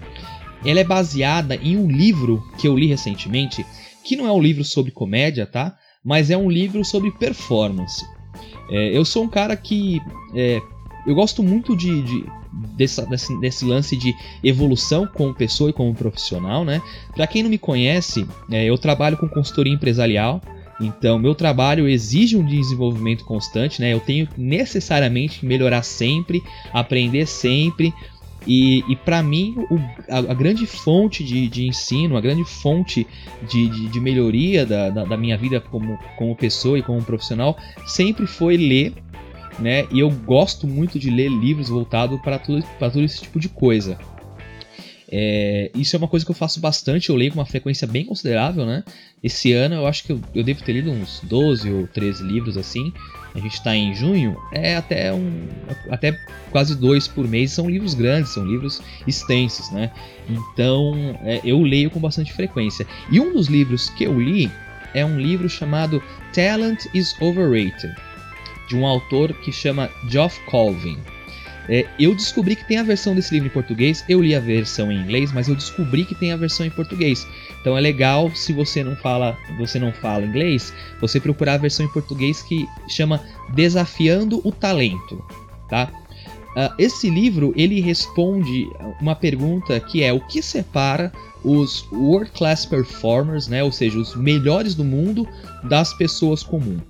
ela 0.64 0.80
é 0.80 0.84
baseada 0.84 1.56
em 1.56 1.76
um 1.76 1.88
livro 1.88 2.44
que 2.58 2.68
eu 2.68 2.78
li 2.78 2.88
recentemente, 2.88 3.66
que 4.04 4.16
não 4.16 4.28
é 4.28 4.32
um 4.32 4.42
livro 4.42 4.64
sobre 4.64 4.92
comédia, 4.92 5.46
tá? 5.46 5.76
Mas 6.04 6.30
é 6.30 6.38
um 6.38 6.50
livro 6.50 6.86
sobre 6.86 7.12
performance. 7.12 8.06
É, 8.70 8.96
eu 8.96 9.04
sou 9.04 9.24
um 9.24 9.28
cara 9.28 9.58
que 9.58 10.00
é, 10.36 10.62
eu 11.06 11.16
gosto 11.16 11.42
muito 11.42 11.76
de, 11.76 12.02
de 12.02 12.26
desse, 12.76 13.06
desse, 13.10 13.40
desse, 13.40 13.66
lance 13.66 13.96
de 13.98 14.14
evolução 14.44 15.08
como 15.08 15.34
pessoa 15.34 15.70
e 15.70 15.74
como 15.74 15.94
profissional, 15.94 16.64
né? 16.64 16.82
Para 17.16 17.28
quem 17.28 17.44
não 17.44 17.50
me 17.50 17.58
conhece, 17.58 18.26
é, 18.50 18.66
eu 18.66 18.78
trabalho 18.78 19.18
com 19.18 19.28
consultoria 19.28 19.74
empresarial. 19.74 20.42
Então, 20.80 21.20
meu 21.20 21.36
trabalho 21.36 21.88
exige 21.88 22.36
um 22.36 22.46
desenvolvimento 22.46 23.24
constante, 23.24 23.82
né? 23.82 23.94
Eu 23.94 24.00
tenho 24.00 24.28
necessariamente 24.38 25.40
que 25.40 25.46
melhorar 25.46 25.84
sempre, 25.84 26.42
aprender 26.74 27.28
sempre. 27.28 27.94
E, 28.48 28.84
e 28.92 28.96
para 28.96 29.22
mim, 29.22 29.56
o, 29.70 29.78
a, 30.10 30.18
a, 30.18 30.34
grande 30.34 30.66
fonte 30.66 31.24
de, 31.24 31.48
de, 31.48 31.68
ensino, 31.68 32.18
a 32.18 32.22
grande 32.22 32.44
fonte 32.44 33.06
de, 33.48 33.68
de, 33.68 33.88
de 33.88 34.00
melhoria 34.00 34.66
da, 34.66 34.90
da, 34.90 35.06
da, 35.06 35.16
minha 35.16 35.38
vida 35.38 35.62
como, 35.62 36.00
como 36.18 36.36
pessoa 36.36 36.80
e 36.80 36.82
como 36.82 37.04
profissional 37.04 37.56
sempre 37.86 38.26
foi 38.26 38.58
ler 38.58 38.94
né? 39.60 39.88
E 39.92 40.00
eu 40.00 40.10
gosto 40.10 40.68
muito 40.68 41.00
de 41.00 41.10
ler 41.10 41.30
livros 41.30 41.70
voltados 41.70 42.20
para 42.22 42.40
todo, 42.40 42.64
todo 42.80 43.02
esse 43.02 43.22
tipo 43.22 43.40
de 43.40 43.50
coisa. 43.50 43.98
É, 45.14 45.70
isso 45.76 45.94
é 45.94 46.00
uma 46.00 46.08
coisa 46.08 46.26
que 46.26 46.32
eu 46.32 46.36
faço 46.36 46.62
bastante, 46.62 47.10
eu 47.10 47.18
leio 47.18 47.34
com 47.34 47.40
uma 47.40 47.46
frequência 47.46 47.86
bem 47.86 48.06
considerável, 48.06 48.66
né? 48.66 48.82
Esse 49.22 49.52
ano 49.52 49.76
eu 49.76 49.86
acho 49.86 50.06
que 50.06 50.14
eu, 50.14 50.22
eu 50.34 50.42
devo 50.42 50.64
ter 50.64 50.72
lido 50.72 50.90
uns 50.90 51.20
12 51.24 51.70
ou 51.70 51.86
13 51.86 52.24
livros 52.24 52.56
assim. 52.56 52.94
A 53.36 53.40
gente 53.40 53.54
está 53.54 53.76
em 53.76 53.94
junho, 53.94 54.38
é 54.54 54.78
até 54.78 55.12
um. 55.12 55.48
até 55.90 56.18
quase 56.50 56.78
dois 56.78 57.10
por 57.10 57.28
mês. 57.28 57.52
São 57.52 57.70
livros 57.70 57.94
grandes, 57.94 58.32
são 58.32 58.46
livros 58.46 58.82
extensos, 59.06 59.70
né? 59.72 59.92
Então 60.30 60.94
é, 61.24 61.42
eu 61.44 61.62
leio 61.62 61.92
com 61.92 62.00
bastante 62.00 62.32
frequência. 62.32 62.88
E 63.12 63.20
um 63.20 63.34
dos 63.34 63.48
livros 63.48 63.90
que 63.90 64.06
eu 64.06 64.18
li 64.18 64.50
é 64.94 65.06
um 65.06 65.20
livro 65.20 65.50
chamado 65.50 66.02
Talent 66.34 66.86
is 66.94 67.20
Overrated 67.22 67.94
de 68.72 68.78
um 68.78 68.88
autor 68.88 69.34
que 69.34 69.52
chama 69.52 69.90
Geoff 70.08 70.40
Colvin. 70.46 70.98
É, 71.68 71.86
eu 72.00 72.16
descobri 72.16 72.56
que 72.56 72.68
tem 72.68 72.78
a 72.78 72.84
versão 72.84 73.14
desse 73.14 73.34
livro 73.34 73.48
em 73.48 73.52
português, 73.52 74.04
eu 74.10 74.22
li 74.22 74.34
a 74.34 74.40
versão 74.40 74.92
em 74.92 74.98
inglês, 74.98 75.32
mas 75.32 75.48
eu 75.48 75.56
descobri 75.56 76.06
que 76.06 76.16
tem 76.16 76.32
a 76.32 76.38
versão 76.38 76.66
em 76.66 76.70
português. 76.70 77.28
Então 77.60 77.78
é 77.78 77.82
legal 77.82 78.34
se 78.34 78.52
você 78.52 78.84
não 78.84 78.96
fala, 78.96 79.38
você 79.58 79.78
não 79.78 79.92
fala 79.92 80.26
inglês, 80.26 80.74
você 81.00 81.20
procurar 81.20 81.56
a 81.56 81.58
versão 81.58 81.86
em 81.86 81.92
português 81.92 82.42
que 82.42 82.66
chama 82.88 83.22
Desafiando 83.54 84.42
o 84.44 84.52
Talento, 84.52 85.24
tá? 85.70 85.92
Uh, 86.52 86.74
esse 86.78 87.10
livro 87.10 87.54
ele 87.56 87.80
responde 87.80 88.68
uma 89.00 89.16
pergunta 89.16 89.80
que 89.80 90.04
é 90.04 90.12
o 90.12 90.20
que 90.20 90.42
separa 90.42 91.12
os 91.44 91.86
world 91.92 92.32
class 92.32 92.66
performers, 92.66 93.48
né, 93.48 93.64
ou 93.64 93.72
seja, 93.72 93.98
os 93.98 94.16
melhores 94.16 94.76
do 94.76 94.84
mundo 94.84 95.28
das 95.64 95.94
pessoas 95.94 96.44
comuns. 96.44 96.82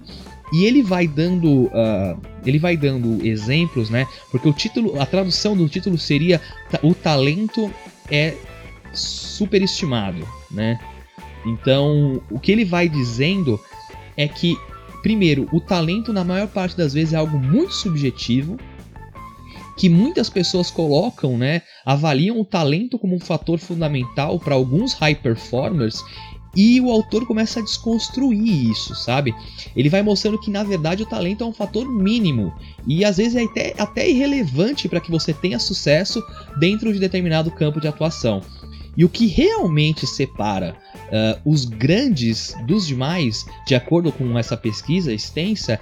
E 0.51 0.65
ele 0.65 0.83
vai 0.83 1.07
dando, 1.07 1.65
uh, 1.65 2.19
ele 2.45 2.59
vai 2.59 2.75
dando 2.75 3.25
exemplos, 3.25 3.89
né? 3.89 4.05
Porque 4.29 4.47
o 4.47 4.53
título, 4.53 4.99
a 5.01 5.05
tradução 5.05 5.55
do 5.55 5.69
título 5.69 5.97
seria 5.97 6.41
o 6.83 6.93
talento 6.93 7.71
é 8.09 8.35
superestimado, 8.93 10.27
né? 10.49 10.79
Então, 11.45 12.21
o 12.29 12.39
que 12.39 12.51
ele 12.51 12.65
vai 12.65 12.89
dizendo 12.89 13.59
é 14.17 14.27
que, 14.27 14.57
primeiro, 15.01 15.47
o 15.51 15.59
talento 15.59 16.11
na 16.11 16.23
maior 16.23 16.47
parte 16.47 16.77
das 16.77 16.93
vezes 16.93 17.13
é 17.13 17.17
algo 17.17 17.39
muito 17.39 17.73
subjetivo, 17.73 18.57
que 19.77 19.89
muitas 19.89 20.29
pessoas 20.29 20.69
colocam, 20.69 21.37
né, 21.37 21.63
avaliam 21.85 22.39
o 22.39 22.45
talento 22.45 22.99
como 22.99 23.15
um 23.15 23.19
fator 23.19 23.57
fundamental 23.57 24.39
para 24.39 24.53
alguns 24.53 24.93
high 24.93 25.15
performers 25.15 26.03
e 26.55 26.81
o 26.81 26.89
autor 26.89 27.25
começa 27.25 27.59
a 27.59 27.63
desconstruir 27.63 28.69
isso, 28.69 28.93
sabe? 28.95 29.33
Ele 29.75 29.89
vai 29.89 30.01
mostrando 30.01 30.39
que 30.39 30.51
na 30.51 30.63
verdade 30.63 31.03
o 31.03 31.05
talento 31.05 31.43
é 31.43 31.47
um 31.47 31.53
fator 31.53 31.87
mínimo 31.87 32.53
e 32.85 33.05
às 33.05 33.17
vezes 33.17 33.35
é 33.35 33.43
até, 33.43 33.75
até 33.77 34.09
irrelevante 34.09 34.89
para 34.89 34.99
que 34.99 35.11
você 35.11 35.33
tenha 35.33 35.59
sucesso 35.59 36.21
dentro 36.59 36.91
de 36.91 36.99
determinado 36.99 37.51
campo 37.51 37.79
de 37.79 37.87
atuação. 37.87 38.41
E 38.95 39.05
o 39.05 39.09
que 39.09 39.25
realmente 39.27 40.05
separa 40.05 40.75
uh, 41.07 41.49
os 41.49 41.63
grandes 41.63 42.53
dos 42.65 42.85
demais, 42.85 43.45
de 43.65 43.73
acordo 43.73 44.11
com 44.11 44.37
essa 44.37 44.57
pesquisa 44.57 45.13
extensa, 45.13 45.79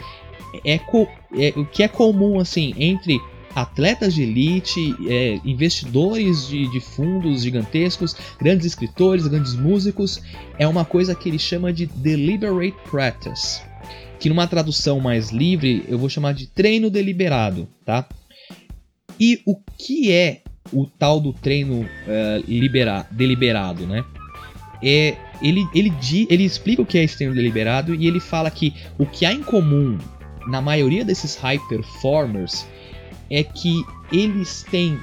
é, 0.64 0.76
é 0.76 1.54
o 1.56 1.66
que 1.66 1.82
é 1.82 1.88
comum 1.88 2.40
assim 2.40 2.74
entre 2.78 3.20
atletas 3.56 4.14
de 4.14 4.24
elite, 4.24 4.96
é, 5.08 5.40
investidores 5.44 6.48
de, 6.48 6.70
de, 6.72 6.80
fundos 6.80 7.44
gigantescos, 7.44 8.16
grandes 8.40 8.66
escritores, 8.66 9.28
grandes 9.28 9.56
músicos, 9.56 10.22
é 10.58 10.68
uma 10.68 10.86
coisa 10.86 11.16
que 11.16 11.30
ele 11.30 11.40
chama 11.40 11.74
de 11.74 11.86
deliberate 11.86 12.76
practice, 12.90 13.62
que 14.20 14.30
numa 14.30 14.48
tradução 14.48 15.00
mais 15.00 15.30
livre 15.30 15.84
eu 15.88 15.98
vou 15.98 16.10
chamar 16.10 16.34
de 16.34 16.48
treino 16.48 16.90
deliberado, 16.90 17.68
tá? 17.86 18.08
E 19.20 19.42
o 19.46 19.58
que 19.78 20.12
é 20.12 20.42
o 20.72 20.86
tal 20.86 21.20
do 21.20 21.34
treino 21.34 21.82
uh, 21.82 22.44
libera, 22.48 23.06
deliberado, 23.12 23.86
né? 23.86 24.06
É, 24.82 25.18
ele, 25.42 25.68
ele, 25.76 25.92
ele 26.30 26.44
explica 26.44 26.82
o 26.82 26.86
que 26.86 26.98
é 26.98 27.04
esse 27.04 27.18
treino 27.18 27.36
deliberado 27.36 27.94
e 27.94 28.08
ele 28.08 28.20
fala 28.20 28.50
que 28.50 28.74
o 28.98 29.06
que 29.06 29.26
há 29.26 29.34
em 29.34 29.44
comum 29.44 29.98
na 30.48 30.62
maioria 30.62 31.04
desses 31.04 31.36
high 31.36 31.60
performers 31.68 32.66
é 33.30 33.44
que 33.44 33.84
eles 34.12 34.66
têm 34.70 35.00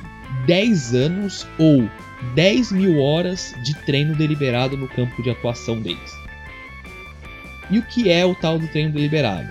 10 0.46 0.94
anos 0.94 1.46
ou 1.58 1.88
10 2.34 2.72
mil 2.72 3.00
horas 3.00 3.54
de 3.62 3.74
treino 3.84 4.14
deliberado 4.14 4.76
no 4.76 4.88
campo 4.88 5.22
de 5.22 5.30
atuação 5.30 5.80
deles. 5.80 6.12
E 7.70 7.78
o 7.78 7.82
que 7.82 8.10
é 8.10 8.24
o 8.24 8.34
tal 8.34 8.58
do 8.58 8.68
treino 8.68 8.92
deliberado? 8.92 9.48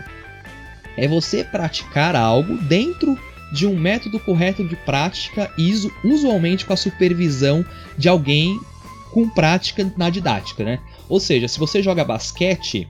É 0.98 1.08
você 1.08 1.44
praticar 1.44 2.16
algo 2.16 2.58
dentro 2.58 3.18
de 3.52 3.68
um 3.68 3.78
método 3.78 4.20
correto 4.20 4.68
de 4.68 4.76
prática 4.76 5.52
e 5.58 5.74
usualmente 6.04 6.66
com 6.66 6.74
a 6.74 6.78
supervisão 6.78 7.66
de 7.98 8.10
alguém 8.10 8.60
com 9.12 9.30
prática 9.30 9.90
na 9.98 10.10
didática, 10.10 10.64
né? 10.64 10.80
Ou 11.08 11.20
seja, 11.20 11.48
se 11.48 11.60
você 11.60 11.82
joga 11.82 12.04
basquete, 12.04 12.88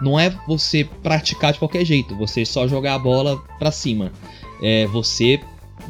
não 0.00 0.18
é 0.18 0.30
você 0.46 0.84
praticar 1.02 1.52
de 1.52 1.58
qualquer 1.58 1.84
jeito, 1.84 2.16
você 2.16 2.44
só 2.44 2.66
jogar 2.66 2.94
a 2.94 2.98
bola 2.98 3.38
para 3.58 3.70
cima 3.70 4.12
é, 4.62 4.86
você 4.86 5.40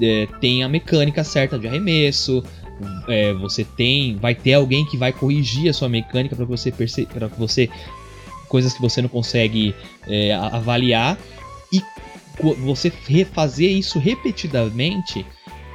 é, 0.00 0.26
tem 0.40 0.62
a 0.62 0.68
mecânica 0.68 1.24
certa 1.24 1.58
de 1.58 1.66
arremesso, 1.66 2.42
é, 3.08 3.32
você 3.34 3.64
tem, 3.64 4.16
vai 4.16 4.34
ter 4.34 4.54
alguém 4.54 4.84
que 4.84 4.96
vai 4.96 5.12
corrigir 5.12 5.68
a 5.68 5.72
sua 5.72 5.88
mecânica 5.88 6.36
para 6.36 6.44
você 6.44 6.72
para 6.72 7.26
você 7.28 7.68
coisas 8.48 8.72
que 8.72 8.80
você 8.80 9.02
não 9.02 9.08
consegue 9.08 9.74
é, 10.06 10.32
avaliar. 10.34 11.18
E 11.72 11.82
você 12.64 12.92
refazer 13.06 13.70
isso 13.70 13.98
repetidamente 13.98 15.26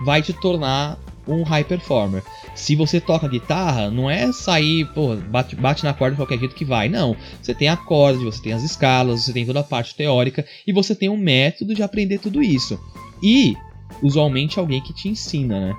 vai 0.05 0.21
te 0.21 0.33
tornar 0.33 0.97
um 1.27 1.43
high 1.43 1.63
performer. 1.63 2.23
Se 2.55 2.75
você 2.75 2.99
toca 2.99 3.27
guitarra, 3.27 3.89
não 3.89 4.09
é 4.09 4.31
sair, 4.31 4.85
pô, 4.93 5.15
bate, 5.15 5.55
bate 5.55 5.83
na 5.83 5.93
corda 5.93 6.15
de 6.15 6.21
qualquer 6.21 6.39
jeito 6.39 6.55
que 6.55 6.65
vai. 6.65 6.89
Não. 6.89 7.15
Você 7.41 7.53
tem 7.53 7.67
acorde, 7.67 8.23
você 8.23 8.41
tem 8.41 8.53
as 8.53 8.63
escalas, 8.63 9.21
você 9.23 9.33
tem 9.33 9.45
toda 9.45 9.61
a 9.61 9.63
parte 9.63 9.95
teórica 9.95 10.45
e 10.65 10.73
você 10.73 10.95
tem 10.95 11.09
um 11.09 11.17
método 11.17 11.73
de 11.73 11.83
aprender 11.83 12.19
tudo 12.19 12.41
isso. 12.41 12.79
E, 13.21 13.55
usualmente, 14.01 14.59
alguém 14.59 14.81
que 14.81 14.93
te 14.93 15.07
ensina, 15.07 15.59
né? 15.59 15.75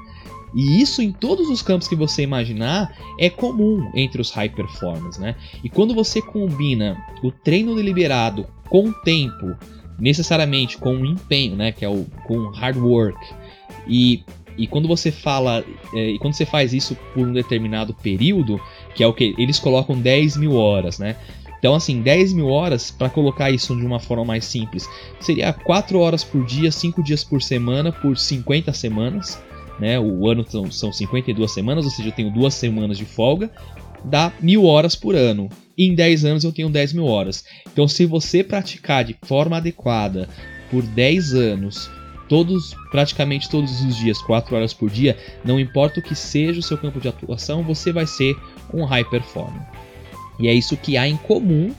E 0.54 0.80
isso 0.80 1.02
em 1.02 1.10
todos 1.10 1.50
os 1.50 1.62
campos 1.62 1.88
que 1.88 1.96
você 1.96 2.22
imaginar 2.22 2.96
é 3.18 3.28
comum 3.28 3.90
entre 3.92 4.20
os 4.20 4.30
high 4.30 4.48
performers, 4.48 5.18
né? 5.18 5.34
E 5.64 5.68
quando 5.68 5.94
você 5.94 6.22
combina 6.22 6.96
o 7.22 7.32
treino 7.32 7.74
deliberado 7.74 8.46
com 8.68 8.88
o 8.88 8.92
tempo, 8.92 9.56
necessariamente 9.98 10.78
com 10.78 10.96
o 10.96 11.06
empenho, 11.06 11.56
né, 11.56 11.72
que 11.72 11.84
é 11.84 11.88
o 11.88 12.06
com 12.24 12.50
hard 12.50 12.76
work, 12.76 13.18
e 13.88 14.24
e 14.56 14.66
quando 14.66 14.86
você 14.86 15.10
fala, 15.10 15.64
é, 15.92 16.10
e 16.10 16.18
quando 16.18 16.34
você 16.34 16.46
faz 16.46 16.72
isso 16.72 16.96
por 17.12 17.26
um 17.26 17.32
determinado 17.32 17.92
período, 17.94 18.60
que 18.94 19.02
é 19.02 19.06
o 19.06 19.12
que 19.12 19.34
eles 19.36 19.58
colocam 19.58 19.98
10 19.98 20.36
mil 20.36 20.54
horas, 20.54 20.98
né? 20.98 21.16
Então, 21.58 21.74
assim, 21.74 22.02
10 22.02 22.34
mil 22.34 22.48
horas, 22.48 22.90
para 22.90 23.08
colocar 23.08 23.50
isso 23.50 23.74
de 23.74 23.86
uma 23.86 23.98
forma 23.98 24.24
mais 24.24 24.44
simples, 24.44 24.86
seria 25.18 25.50
4 25.50 25.98
horas 25.98 26.22
por 26.22 26.44
dia, 26.44 26.70
5 26.70 27.02
dias 27.02 27.24
por 27.24 27.42
semana, 27.42 27.90
por 27.90 28.18
50 28.18 28.72
semanas. 28.74 29.42
né? 29.80 29.98
O 29.98 30.28
ano 30.28 30.44
são, 30.46 30.70
são 30.70 30.92
52 30.92 31.50
semanas, 31.50 31.84
ou 31.86 31.90
seja, 31.90 32.10
eu 32.10 32.12
tenho 32.12 32.30
duas 32.30 32.52
semanas 32.52 32.98
de 32.98 33.06
folga, 33.06 33.50
dá 34.04 34.30
mil 34.40 34.66
horas 34.66 34.94
por 34.94 35.14
ano. 35.14 35.48
E 35.76 35.86
em 35.86 35.94
10 35.94 36.24
anos 36.26 36.44
eu 36.44 36.52
tenho 36.52 36.68
10 36.68 36.92
mil 36.92 37.06
horas. 37.06 37.44
Então, 37.72 37.88
se 37.88 38.04
você 38.04 38.44
praticar 38.44 39.02
de 39.02 39.16
forma 39.22 39.56
adequada 39.56 40.28
por 40.70 40.82
10 40.82 41.34
anos, 41.34 41.90
todos, 42.28 42.74
praticamente 42.90 43.48
todos 43.48 43.82
os 43.82 43.96
dias, 43.96 44.20
4 44.22 44.56
horas 44.56 44.72
por 44.72 44.90
dia, 44.90 45.16
não 45.44 45.58
importa 45.58 46.00
o 46.00 46.02
que 46.02 46.14
seja 46.14 46.60
o 46.60 46.62
seu 46.62 46.78
campo 46.78 47.00
de 47.00 47.08
atuação, 47.08 47.62
você 47.62 47.92
vai 47.92 48.06
ser 48.06 48.36
um 48.72 48.84
high 48.84 49.04
performer. 49.04 49.62
E 50.38 50.48
é 50.48 50.54
isso 50.54 50.76
que 50.76 50.96
há 50.96 51.06
em 51.06 51.16
comum 51.16 51.74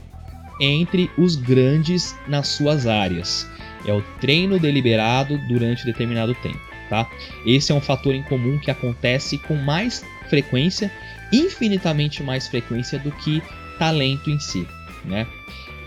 entre 0.60 1.10
os 1.18 1.36
grandes 1.36 2.16
nas 2.28 2.48
suas 2.48 2.88
áreas. 2.88 3.48
É 3.86 3.94
o 3.94 4.02
treino 4.20 4.60
deliberado 4.60 5.38
durante 5.48 5.86
determinado 5.86 6.34
tempo, 6.36 6.60
tá? 6.90 7.08
Esse 7.46 7.72
é 7.72 7.76
um 7.76 7.82
fator 7.82 8.16
em 8.16 8.24
comum 8.24 8.58
que 8.58 8.72
acontece 8.72 9.38
com 9.38 9.56
mais 9.56 10.04
frequência, 10.30 10.92
infinitamente 11.32 12.24
mais 12.24 12.48
frequência 12.48 12.98
do 12.98 13.12
que 13.12 13.44
talento 13.78 14.30
em 14.30 14.40
si, 14.40 14.66
né? 15.04 15.28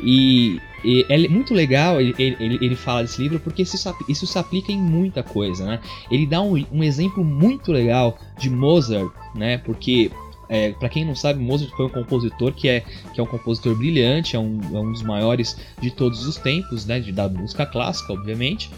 E, 0.01 0.61
e 0.85 1.05
é 1.09 1.29
muito 1.29 1.53
legal 1.53 2.01
ele, 2.01 2.15
ele, 2.19 2.59
ele 2.61 2.77
fala 2.77 3.03
desse 3.03 3.21
livro 3.21 3.41
porque 3.41 3.63
isso, 3.63 3.77
isso 4.09 4.27
se 4.27 4.39
aplica 4.39 4.71
em 4.71 4.79
muita 4.79 5.23
coisa, 5.23 5.65
né? 5.65 5.81
Ele 6.11 6.27
dá 6.27 6.41
um, 6.41 6.65
um 6.71 6.85
exemplo 6.85 7.25
muito 7.25 7.73
legal 7.73 8.19
de 8.39 8.49
Mozart, 8.49 9.11
né? 9.35 9.59
Porque 9.59 10.11
é, 10.49 10.73
para 10.73 10.89
quem 10.89 11.05
não 11.05 11.15
sabe, 11.15 11.43
Mozart 11.43 11.71
foi 11.73 11.87
um 11.87 11.91
compositor 11.91 12.53
que 12.53 12.69
é, 12.69 12.81
que 13.13 13.21
é 13.21 13.23
um 13.23 13.27
compositor 13.27 13.75
brilhante, 13.77 14.35
é 14.35 14.39
um, 14.39 14.61
é 14.73 14.79
um 14.79 14.93
dos 14.93 15.03
maiores 15.03 15.57
de 15.81 15.91
todos 15.91 16.27
os 16.27 16.37
tempos, 16.37 16.87
né, 16.87 17.01
de, 17.01 17.13
da 17.13 17.29
música 17.29 17.67
clássica, 17.67 18.13
obviamente. 18.13 18.71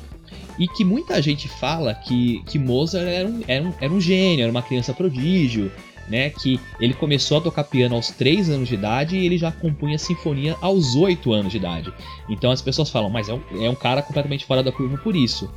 E 0.58 0.66
que 0.68 0.84
muita 0.84 1.22
gente 1.22 1.48
fala 1.48 1.94
que, 1.94 2.42
que 2.44 2.58
Mozart 2.58 3.06
era 3.06 3.28
um, 3.28 3.42
era, 3.46 3.64
um, 3.64 3.72
era 3.80 3.92
um 3.92 4.00
gênio, 4.00 4.42
era 4.42 4.50
uma 4.50 4.62
criança 4.62 4.92
prodígio, 4.92 5.70
né, 6.10 6.30
que 6.30 6.60
ele 6.80 6.92
começou 6.92 7.38
a 7.38 7.40
tocar 7.40 7.64
piano 7.64 7.94
aos 7.94 8.08
3 8.08 8.50
anos 8.50 8.68
de 8.68 8.74
idade 8.74 9.16
e 9.16 9.24
ele 9.24 9.38
já 9.38 9.52
compunha 9.52 9.96
sinfonia 9.96 10.56
aos 10.60 10.96
8 10.96 11.32
anos 11.32 11.52
de 11.52 11.58
idade. 11.58 11.92
Então 12.28 12.50
as 12.50 12.60
pessoas 12.60 12.90
falam, 12.90 13.08
mas 13.08 13.28
é 13.28 13.34
um, 13.34 13.40
é 13.62 13.70
um 13.70 13.74
cara 13.74 14.02
completamente 14.02 14.44
fora 14.44 14.62
da 14.62 14.72
curva 14.72 14.98
por 14.98 15.14
isso. 15.14 15.48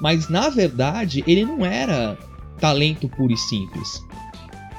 Mas 0.00 0.28
na 0.28 0.50
verdade, 0.50 1.24
ele 1.26 1.44
não 1.44 1.64
era 1.64 2.18
talento 2.60 3.08
puro 3.08 3.32
e 3.32 3.38
simples. 3.38 4.02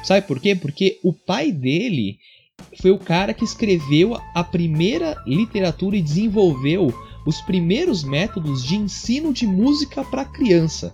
Sabe 0.03 0.25
por 0.27 0.39
quê? 0.39 0.55
Porque 0.55 0.99
o 1.03 1.11
pai 1.11 1.51
dele 1.51 2.19
foi 2.79 2.91
o 2.91 2.99
cara 2.99 3.33
que 3.33 3.43
escreveu 3.43 4.19
a 4.33 4.43
primeira 4.43 5.21
literatura 5.25 5.97
e 5.97 6.01
desenvolveu 6.01 6.93
os 7.25 7.41
primeiros 7.41 8.03
métodos 8.03 8.63
de 8.63 8.75
ensino 8.75 9.33
de 9.33 9.47
música 9.47 10.03
para 10.03 10.23
criança. 10.23 10.93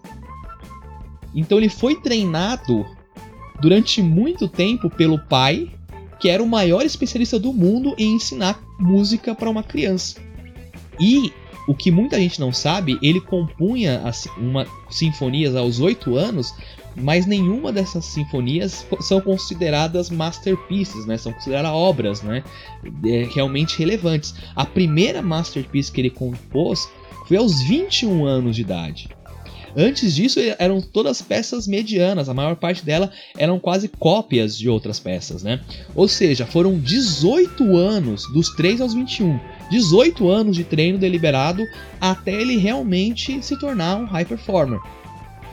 Então 1.36 1.58
ele 1.58 1.70
foi 1.70 1.96
treinado 1.96 2.86
durante 3.62 4.02
muito 4.02 4.48
tempo 4.48 4.90
pelo 4.90 5.20
pai, 5.20 5.70
que 6.20 6.30
era 6.30 6.42
o 6.42 6.48
maior 6.48 6.84
especialista 6.84 7.40
do 7.40 7.54
mundo 7.54 7.96
em 7.98 8.16
ensinar 8.16 8.60
música 8.80 9.34
para 9.34 9.50
uma 9.50 9.64
criança. 9.64 10.20
E 11.00 11.32
o 11.68 11.76
que 11.76 11.92
muita 11.92 12.20
gente 12.20 12.40
não 12.40 12.52
sabe, 12.52 12.98
ele 13.02 13.22
compunha 13.22 14.02
uma 14.38 14.66
sinfonias 14.90 15.56
aos 15.56 15.80
8 15.80 16.16
anos 16.16 16.54
mas 16.96 17.26
nenhuma 17.26 17.72
dessas 17.72 18.06
sinfonias 18.06 18.86
são 19.00 19.22
consideradas 19.22 20.10
masterpieces, 20.10 21.06
né? 21.06 21.18
São 21.18 21.32
consideradas 21.32 21.72
obras, 21.72 22.22
né? 22.22 22.44
É, 23.06 23.28
realmente 23.34 23.80
relevantes. 23.80 24.36
A 24.56 24.66
primeira 24.66 25.22
masterpiece 25.22 25.92
que 25.92 26.02
ele 26.02 26.10
compôs 26.10 26.90
foi 27.28 27.38
aos 27.38 27.62
21 27.62 28.26
anos 28.26 28.56
de 28.56 28.62
idade. 28.62 29.10
Antes 29.76 30.16
disso 30.16 30.40
eram 30.60 30.82
todas 30.82 31.22
peças 31.22 31.68
medianas, 31.68 32.30
a 32.30 32.34
maior 32.34 32.56
parte 32.56 32.84
dela 32.84 33.12
eram 33.38 33.60
quase 33.60 33.88
cópias 33.88 34.58
de 34.58 34.68
outras 34.70 35.00
peças, 35.00 35.44
né? 35.44 35.62
Ou 35.96 36.08
seja, 36.08 36.46
foram 36.46 36.78
18 36.78 37.78
anos, 37.78 38.32
dos 38.34 38.50
3 38.56 38.82
aos 38.82 38.94
21, 38.94 39.40
18 39.70 40.30
anos 40.30 40.56
de 40.56 40.64
treino 40.64 40.98
deliberado 40.98 41.64
até 42.00 42.34
ele 42.34 42.58
realmente 42.58 43.42
se 43.42 43.58
tornar 43.58 43.98
um 43.98 44.06
high 44.06 44.26
performer. 44.26 44.80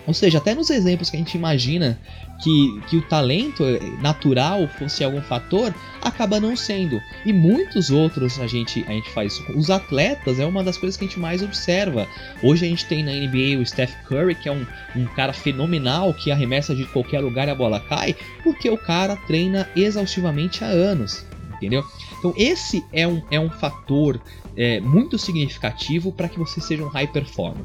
Ou 0.09 0.15
seja, 0.15 0.39
até 0.39 0.55
nos 0.55 0.71
exemplos 0.71 1.11
que 1.11 1.17
a 1.17 1.21
gente 1.21 1.37
imagina 1.37 2.01
que, 2.43 2.81
que 2.89 2.97
o 2.97 3.03
talento 3.03 3.63
natural 4.01 4.67
fosse 4.67 5.05
algum 5.05 5.21
fator, 5.21 5.75
acaba 6.01 6.41
não 6.41 6.57
sendo. 6.57 6.99
E 7.27 7.33
muitos 7.33 7.91
outros 7.91 8.41
a 8.41 8.47
gente, 8.47 8.83
a 8.89 8.93
gente 8.93 9.11
faz 9.11 9.35
isso. 9.35 9.53
Os 9.53 9.69
atletas 9.69 10.41
é 10.41 10.47
uma 10.47 10.65
das 10.65 10.79
coisas 10.79 10.97
que 10.97 11.05
a 11.05 11.09
gente 11.09 11.21
mais 11.21 11.43
observa. 11.43 12.09
Hoje 12.43 12.65
a 12.65 12.69
gente 12.71 12.87
tem 12.87 13.05
na 13.05 13.13
NBA 13.13 13.61
o 13.61 13.67
Steph 13.67 13.93
Curry, 14.07 14.35
que 14.35 14.49
é 14.49 14.53
um, 14.53 14.65
um 14.97 15.05
cara 15.09 15.35
fenomenal 15.35 16.15
que 16.15 16.31
arremessa 16.31 16.75
de 16.75 16.87
qualquer 16.87 17.21
lugar 17.21 17.47
e 17.47 17.51
a 17.51 17.55
bola 17.55 17.79
cai, 17.79 18.17
porque 18.43 18.71
o 18.71 18.79
cara 18.79 19.15
treina 19.15 19.69
exaustivamente 19.77 20.65
há 20.65 20.69
anos. 20.69 21.23
Entendeu? 21.57 21.85
Então, 22.19 22.33
esse 22.35 22.83
é 22.95 23.07
um, 23.07 23.21
é 23.31 23.39
um 23.39 23.51
fator 23.51 24.19
é, 24.57 24.81
muito 24.81 25.19
significativo 25.19 26.11
para 26.13 26.31
que 26.31 26.39
você 26.39 26.63
seja 26.63 26.83
um 26.83 26.89
high 26.89 27.09
performer. 27.09 27.63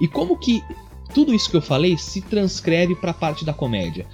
E 0.00 0.08
como 0.08 0.36
que 0.36 0.64
tudo 1.16 1.32
isso 1.32 1.48
que 1.48 1.56
eu 1.56 1.62
falei 1.62 1.96
se 1.96 2.20
transcreve 2.20 2.94
para 2.94 3.12
a 3.12 3.14
parte 3.14 3.42
da 3.42 3.54
comédia. 3.54 4.04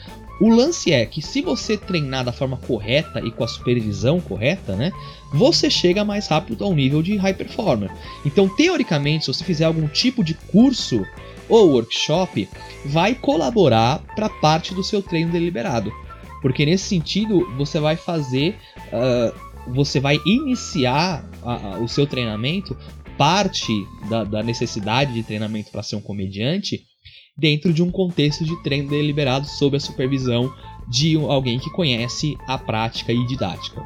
O 0.41 0.49
lance 0.49 0.93
é 0.93 1.05
que 1.05 1.21
se 1.21 1.43
você 1.43 1.77
treinar 1.77 2.25
da 2.25 2.31
forma 2.31 2.57
correta 2.57 3.19
e 3.19 3.33
com 3.33 3.43
a 3.43 3.49
supervisão 3.49 4.21
correta, 4.21 4.77
né, 4.77 4.93
você 5.35 5.69
chega 5.69 6.05
mais 6.05 6.29
rápido 6.29 6.63
ao 6.63 6.73
nível 6.73 7.03
de 7.03 7.17
high 7.17 7.35
performer. 7.35 7.91
Então, 8.25 8.49
teoricamente, 8.49 9.25
se 9.25 9.35
você 9.35 9.43
fizer 9.43 9.65
algum 9.65 9.89
tipo 9.89 10.23
de 10.23 10.35
curso 10.35 11.05
ou 11.49 11.73
workshop, 11.73 12.49
vai 12.87 13.17
colaborar 13.17 13.99
para 14.15 14.29
parte 14.29 14.73
do 14.73 14.85
seu 14.85 15.03
treino 15.03 15.33
deliberado. 15.33 15.93
Porque 16.41 16.65
nesse 16.65 16.85
sentido, 16.85 17.53
você 17.57 17.81
vai 17.81 17.97
fazer, 17.97 18.57
uh, 18.93 19.73
você 19.73 19.99
vai 19.99 20.21
iniciar 20.25 21.29
a, 21.43 21.55
a, 21.55 21.79
o 21.81 21.89
seu 21.89 22.07
treinamento 22.07 22.77
parte 23.19 23.73
da, 24.09 24.23
da 24.23 24.41
necessidade 24.41 25.13
de 25.13 25.25
treinamento 25.25 25.73
para 25.73 25.83
ser 25.83 25.97
um 25.97 26.01
comediante 26.01 26.92
dentro 27.37 27.73
de 27.73 27.83
um 27.83 27.91
contexto 27.91 28.45
de 28.45 28.61
treino 28.63 28.91
deliberado 28.91 29.47
sob 29.47 29.77
a 29.77 29.81
supervisão 29.81 30.53
de 30.89 31.17
alguém 31.17 31.59
que 31.59 31.71
conhece 31.71 32.37
a 32.47 32.59
prática 32.59 33.13
e 33.13 33.27
didática. 33.27 33.83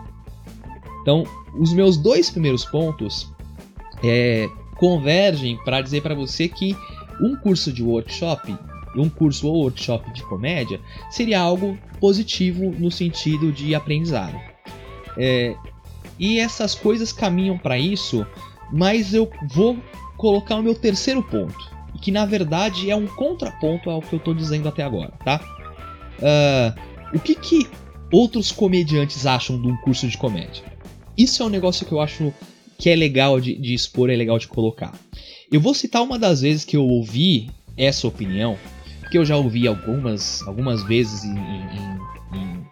Então, 1.03 1.25
os 1.59 1.73
meus 1.73 1.97
dois 1.97 2.31
primeiros 2.31 2.65
pontos 2.65 3.31
é, 4.03 4.49
convergem 4.77 5.57
para 5.65 5.81
dizer 5.81 6.03
para 6.03 6.15
você 6.15 6.49
que 6.49 6.77
um 7.21 7.37
curso 7.37 7.73
de 7.73 7.83
workshop, 7.83 8.57
um 8.97 9.09
curso 9.09 9.47
ou 9.47 9.63
workshop 9.63 10.11
de 10.13 10.23
comédia, 10.25 10.81
seria 11.11 11.41
algo 11.41 11.79
positivo 12.01 12.75
no 12.79 12.91
sentido 12.91 13.53
de 13.53 13.75
aprendizado. 13.75 14.39
É, 15.17 15.57
e 16.19 16.39
essas 16.39 16.75
coisas 16.75 17.13
caminham 17.13 17.57
para 17.57 17.79
isso 17.79 18.27
mas 18.73 19.15
eu 19.15 19.31
vou 19.49 19.79
colocar 20.17 20.57
o 20.57 20.63
meu 20.63 20.75
terceiro 20.75 21.23
ponto, 21.23 21.71
que 21.97 22.11
na 22.11 22.27
verdade 22.27 22.91
é 22.91 22.97
um 22.97 23.07
contraponto 23.07 23.91
ao 23.91 24.01
que 24.01 24.13
eu 24.13 24.19
estou 24.19 24.35
dizendo 24.35 24.69
até 24.69 24.83
agora, 24.83 25.13
tá? 25.25 25.41
Uh, 26.19 27.17
o 27.17 27.21
que, 27.21 27.35
que 27.35 27.67
outros 28.13 28.51
comediantes 28.53 29.27
acham 29.27 29.61
de 29.61 29.69
um 29.69 29.77
curso 29.79 30.09
de 30.09 30.17
comédia? 30.17 30.65
Isso 31.17 31.43
é 31.43 31.47
um 31.47 31.51
negócio 31.51 31.87
que 31.87 31.93
eu 31.93 32.01
acho 32.01 32.33
que 32.79 32.91
é 32.91 32.97
legal 32.97 33.41
de, 33.41 33.55
de 33.57 33.75
expor, 33.75 34.11
é 34.11 34.17
legal 34.17 34.39
de 34.39 34.49
colocar. 34.49 34.93
Eu 35.51 35.61
vou 35.61 35.75
citar 35.75 36.03
uma 36.03 36.19
das 36.19 36.41
vezes 36.41 36.65
que 36.65 36.77
eu 36.77 36.87
ouvi 36.87 37.51
essa 37.77 38.07
opinião, 38.07 38.59
que 39.11 39.17
eu 39.17 39.25
já 39.25 39.37
ouvi 39.37 39.67
algumas, 39.67 40.43
algumas 40.47 40.83
vezes 40.83 41.25
em, 41.25 41.37
em 41.37 41.96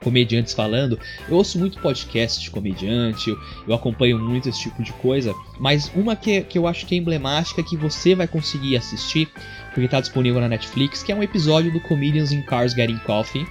comediantes 0.05 0.53
falando. 0.53 1.01
Eu 1.29 1.37
ouço 1.37 1.59
muito 1.59 1.81
podcast 1.81 2.41
de 2.41 2.51
comediante, 2.51 3.31
eu, 3.31 3.39
eu, 3.67 3.75
acompanho 3.75 4.19
muito 4.19 4.49
esse 4.49 4.61
tipo 4.61 4.83
de 4.83 4.93
coisa, 4.93 5.35
mas 5.59 5.91
uma 5.97 6.15
que, 6.15 6.43
que 6.43 6.59
eu 6.59 6.69
acho 6.69 6.87
que 6.87 6.95
é 6.95 6.99
emblemática, 6.99 7.63
que 7.63 7.77
você 7.77 8.15
vai 8.15 8.29
conseguir 8.29 8.77
assistir, 8.77 9.29
porque 9.69 9.87
está 9.87 10.01
disponível 10.01 10.41
na 10.41 10.49
Netflix, 10.49 11.03
que 11.03 11.11
é 11.11 11.15
um 11.15 11.23
episódio 11.23 11.73
do 11.73 11.81
Comedians 11.81 12.31
in 12.31 12.43
Cars 12.43 12.75
Getting 12.75 12.99
Coffee, 12.99 13.47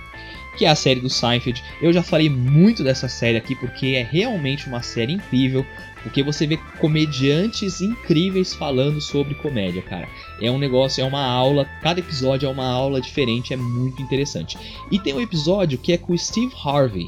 que 0.57 0.65
é 0.65 0.69
a 0.69 0.75
série 0.75 0.99
do 0.99 1.09
Seinfeld. 1.09 1.63
Eu 1.81 1.91
já 1.91 2.03
falei 2.03 2.29
muito 2.29 2.83
dessa 2.83 3.07
série 3.07 3.37
aqui 3.37 3.55
porque 3.55 3.87
é 3.87 4.03
realmente 4.03 4.67
uma 4.67 4.81
série 4.81 5.13
incrível, 5.13 5.65
porque 6.01 6.21
você 6.21 6.45
vê 6.45 6.57
comediantes 6.79 7.81
incríveis 7.81 8.53
falando 8.53 8.99
sobre 9.01 9.35
comédia, 9.35 9.81
cara. 9.81 10.07
É 10.41 10.51
um 10.51 10.57
negócio, 10.57 11.01
é 11.01 11.05
uma 11.05 11.25
aula, 11.25 11.65
cada 11.81 11.99
episódio 11.99 12.47
é 12.47 12.51
uma 12.51 12.67
aula 12.67 13.01
diferente, 13.01 13.53
é 13.53 13.57
muito 13.57 14.01
interessante. 14.01 14.57
E 14.91 14.99
tem 14.99 15.13
um 15.13 15.21
episódio 15.21 15.77
que 15.77 15.93
é 15.93 15.97
com 15.97 16.13
o 16.13 16.17
Steve 16.17 16.53
Harvey, 16.63 17.07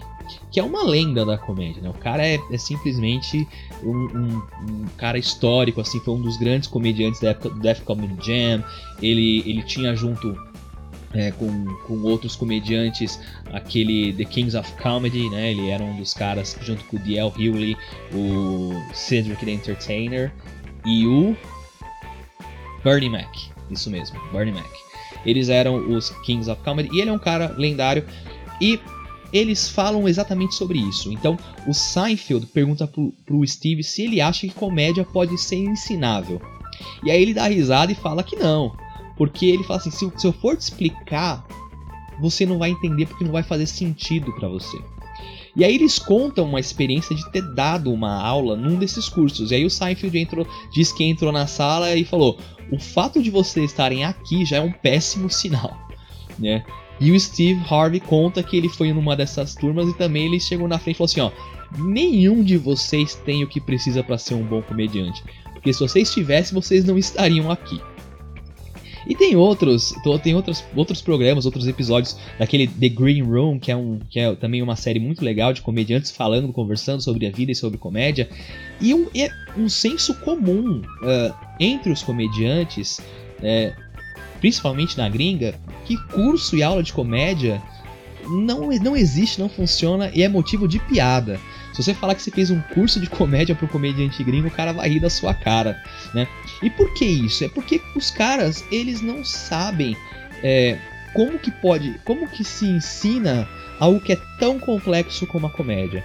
que 0.52 0.60
é 0.60 0.64
uma 0.64 0.84
lenda 0.84 1.26
da 1.26 1.38
comédia, 1.38 1.82
né? 1.82 1.90
O 1.90 1.94
cara 1.94 2.26
é, 2.26 2.40
é 2.52 2.58
simplesmente 2.58 3.48
um, 3.84 3.90
um, 3.90 4.42
um, 4.70 4.86
cara 4.98 5.18
histórico, 5.18 5.82
assim, 5.82 6.00
foi 6.00 6.14
um 6.14 6.22
dos 6.22 6.38
grandes 6.38 6.68
comediantes 6.68 7.20
da 7.20 7.32
época 7.32 7.50
do 7.50 7.60
Def 7.60 7.82
Comedy 7.82 8.16
Jam. 8.26 8.64
Ele, 9.02 9.44
ele 9.46 9.62
tinha 9.64 9.96
junto 9.96 10.36
é, 11.16 11.32
com, 11.32 11.66
com 11.88 12.02
outros 12.02 12.36
comediantes, 12.36 13.20
aquele 13.54 14.14
The 14.14 14.26
Kings 14.26 14.58
of 14.58 14.72
Comedy, 14.74 15.30
né? 15.30 15.52
Ele 15.52 15.70
era 15.70 15.84
um 15.84 15.96
dos 15.96 16.14
caras 16.14 16.58
junto 16.62 16.84
com 16.86 16.98
o 16.98 17.00
D.L. 17.00 17.32
Hewley, 17.38 17.78
o 18.14 18.72
Cedric 18.94 19.44
the 19.46 19.52
Entertainer 19.52 20.32
e 20.86 21.08
o 21.08 21.36
Bernie 22.84 23.10
Mac. 23.10 23.34
Isso 23.72 23.90
mesmo, 23.90 24.20
Bernie 24.32 24.54
Mac. 24.54 24.70
Eles 25.26 25.50
eram 25.50 25.90
os 25.90 26.10
Kings 26.26 26.52
of 26.52 26.62
Comedy 26.62 26.90
e 26.94 27.02
ele 27.02 27.10
é 27.10 27.14
um 27.14 27.20
cara 27.20 27.56
lendário 27.58 28.06
e 28.62 28.80
eles 29.34 29.70
falam 29.70 30.08
exatamente 30.08 30.54
sobre 30.54 30.78
isso. 30.78 31.12
Então, 31.12 31.38
o 31.66 31.74
Seinfeld 31.74 32.46
pergunta 32.48 32.86
pro, 32.86 33.12
pro 33.26 33.48
Steve 33.48 33.84
se 33.84 34.04
ele 34.04 34.22
acha 34.22 34.48
que 34.48 34.54
comédia 34.54 35.04
pode 35.04 35.38
ser 35.38 35.58
ensinável. 35.58 36.42
E 37.04 37.10
aí 37.10 37.22
ele 37.22 37.34
dá 37.34 37.48
risada 37.48 37.92
e 37.92 37.96
fala 37.96 38.24
que 38.24 38.36
não. 38.36 38.76
Porque 39.18 39.46
ele 39.46 39.64
fala 39.64 39.80
assim: 39.80 39.92
se, 39.92 40.12
se 40.16 40.28
eu 40.28 40.34
for 40.34 40.56
te 40.56 40.62
explicar, 40.62 41.46
você 42.20 42.46
não 42.46 42.58
vai 42.58 42.72
entender 42.72 43.06
porque 43.06 43.24
não 43.24 43.32
vai 43.32 43.44
fazer 43.44 43.66
sentido 43.66 44.32
para 44.34 44.48
você. 44.48 44.78
E 45.56 45.64
aí 45.64 45.74
eles 45.74 45.98
contam 45.98 46.46
uma 46.46 46.60
experiência 46.60 47.16
de 47.16 47.30
ter 47.32 47.42
dado 47.54 47.92
uma 47.92 48.22
aula 48.22 48.58
num 48.58 48.76
desses 48.76 49.08
cursos. 49.08 49.52
E 49.52 49.56
aí 49.56 49.66
o 49.66 49.70
Seinfeld 49.70 50.18
entrou, 50.18 50.46
diz 50.74 50.92
que 50.92 51.06
entrou 51.06 51.32
na 51.32 51.48
sala 51.48 51.96
e 51.96 52.04
falou: 52.04 52.38
"O 52.72 52.78
fato 52.78 53.24
de 53.24 53.30
vocês 53.30 53.72
estarem 53.72 54.04
aqui 54.04 54.46
já 54.46 54.58
é 54.58 54.62
um 54.62 54.72
péssimo 54.72 55.30
sinal", 55.30 55.78
né? 56.38 56.66
E 57.00 57.12
o 57.12 57.20
Steve 57.20 57.62
Harvey 57.70 58.00
conta 58.00 58.42
que 58.42 58.56
ele 58.56 58.70
foi 58.70 58.94
numa 58.94 59.16
dessas 59.16 59.54
turmas 59.54 59.88
e 59.90 59.94
também 59.94 60.26
ele 60.26 60.40
chegou 60.40 60.68
na 60.68 60.80
frente 60.80 60.96
e 60.96 60.98
falou 60.98 61.10
assim, 61.10 61.22
ó: 61.22 61.32
"Nenhum 61.78 62.44
de 62.44 62.58
vocês 62.58 63.16
tem 63.16 63.44
o 63.44 63.48
que 63.48 63.62
precisa 63.62 64.04
para 64.04 64.18
ser 64.18 64.34
um 64.34 64.44
bom 64.44 64.62
comediante, 64.62 65.24
porque 65.54 65.72
se 65.72 65.80
vocês 65.80 66.14
tivessem, 66.14 66.54
vocês 66.54 66.84
não 66.84 66.98
estariam 66.98 67.50
aqui". 67.50 67.80
E 69.08 69.16
tem 69.16 69.36
outros, 69.36 69.94
tem 70.24 70.36
outros, 70.36 70.64
outros 70.76 71.02
programas, 71.02 71.46
outros 71.46 71.68
episódios 71.68 72.18
daquele 72.40 72.68
The 72.68 72.90
Green 72.90 73.22
Room, 73.22 73.60
que 73.60 73.72
é, 73.72 73.76
um, 73.76 74.00
que 74.10 74.20
é 74.20 74.36
também 74.36 74.62
uma 74.62 74.76
série 74.76 75.00
muito 75.00 75.24
legal 75.24 75.54
de 75.54 75.62
comediantes 75.62 76.12
falando, 76.12 76.52
conversando 76.52 77.02
sobre 77.02 77.28
a 77.28 77.32
vida 77.32 77.52
e 77.52 77.56
sobre 77.56 77.78
comédia. 77.78 78.28
E 78.82 78.94
um, 78.94 79.08
é 79.16 79.30
um 79.58 79.70
senso 79.70 80.16
comum 80.22 80.82
uh, 80.82 81.34
entre 81.60 81.92
os 81.92 82.02
comediantes, 82.02 83.00
é, 83.42 83.74
principalmente 84.40 84.98
na 84.98 85.08
gringa, 85.08 85.56
que 85.86 85.98
curso 86.08 86.58
e 86.58 86.64
aula 86.64 86.82
de 86.82 86.92
comédia 86.92 87.62
não, 88.28 88.70
não 88.82 88.96
existe, 88.96 89.40
não 89.40 89.48
funciona 89.48 90.10
e 90.14 90.24
é 90.24 90.28
motivo 90.28 90.68
de 90.68 90.80
piada. 90.80 91.40
Se 91.76 91.84
você 91.84 91.94
falar 91.94 92.16
que 92.16 92.22
você 92.22 92.32
fez 92.32 92.50
um 92.50 92.62
curso 92.62 93.02
de 93.02 93.10
comédia 93.10 93.54
pro 93.54 93.68
comediante 93.68 94.24
gringo, 94.24 94.48
o 94.48 94.52
cara 94.52 94.72
vai 94.72 94.88
rir 94.88 95.02
da 95.02 95.10
sua 95.10 95.34
cara, 95.34 95.78
né? 96.14 96.26
E 96.64 96.70
por 96.70 96.94
que 96.94 97.04
isso? 97.04 97.44
É 97.44 97.50
porque 97.50 97.82
os 97.94 98.10
caras, 98.10 98.64
eles 98.72 99.02
não 99.02 99.26
sabem 99.26 99.98
é, 100.42 100.80
como 101.14 101.38
que 101.38 101.52
pode, 101.52 102.00
como 102.06 102.30
que 102.30 102.46
se 102.46 102.66
ensina 102.66 103.46
algo 103.78 104.00
que 104.00 104.14
é 104.14 104.18
tão 104.40 104.58
complexo 104.58 105.28
como 105.28 105.48
a 105.48 105.50
comédia. 105.50 106.02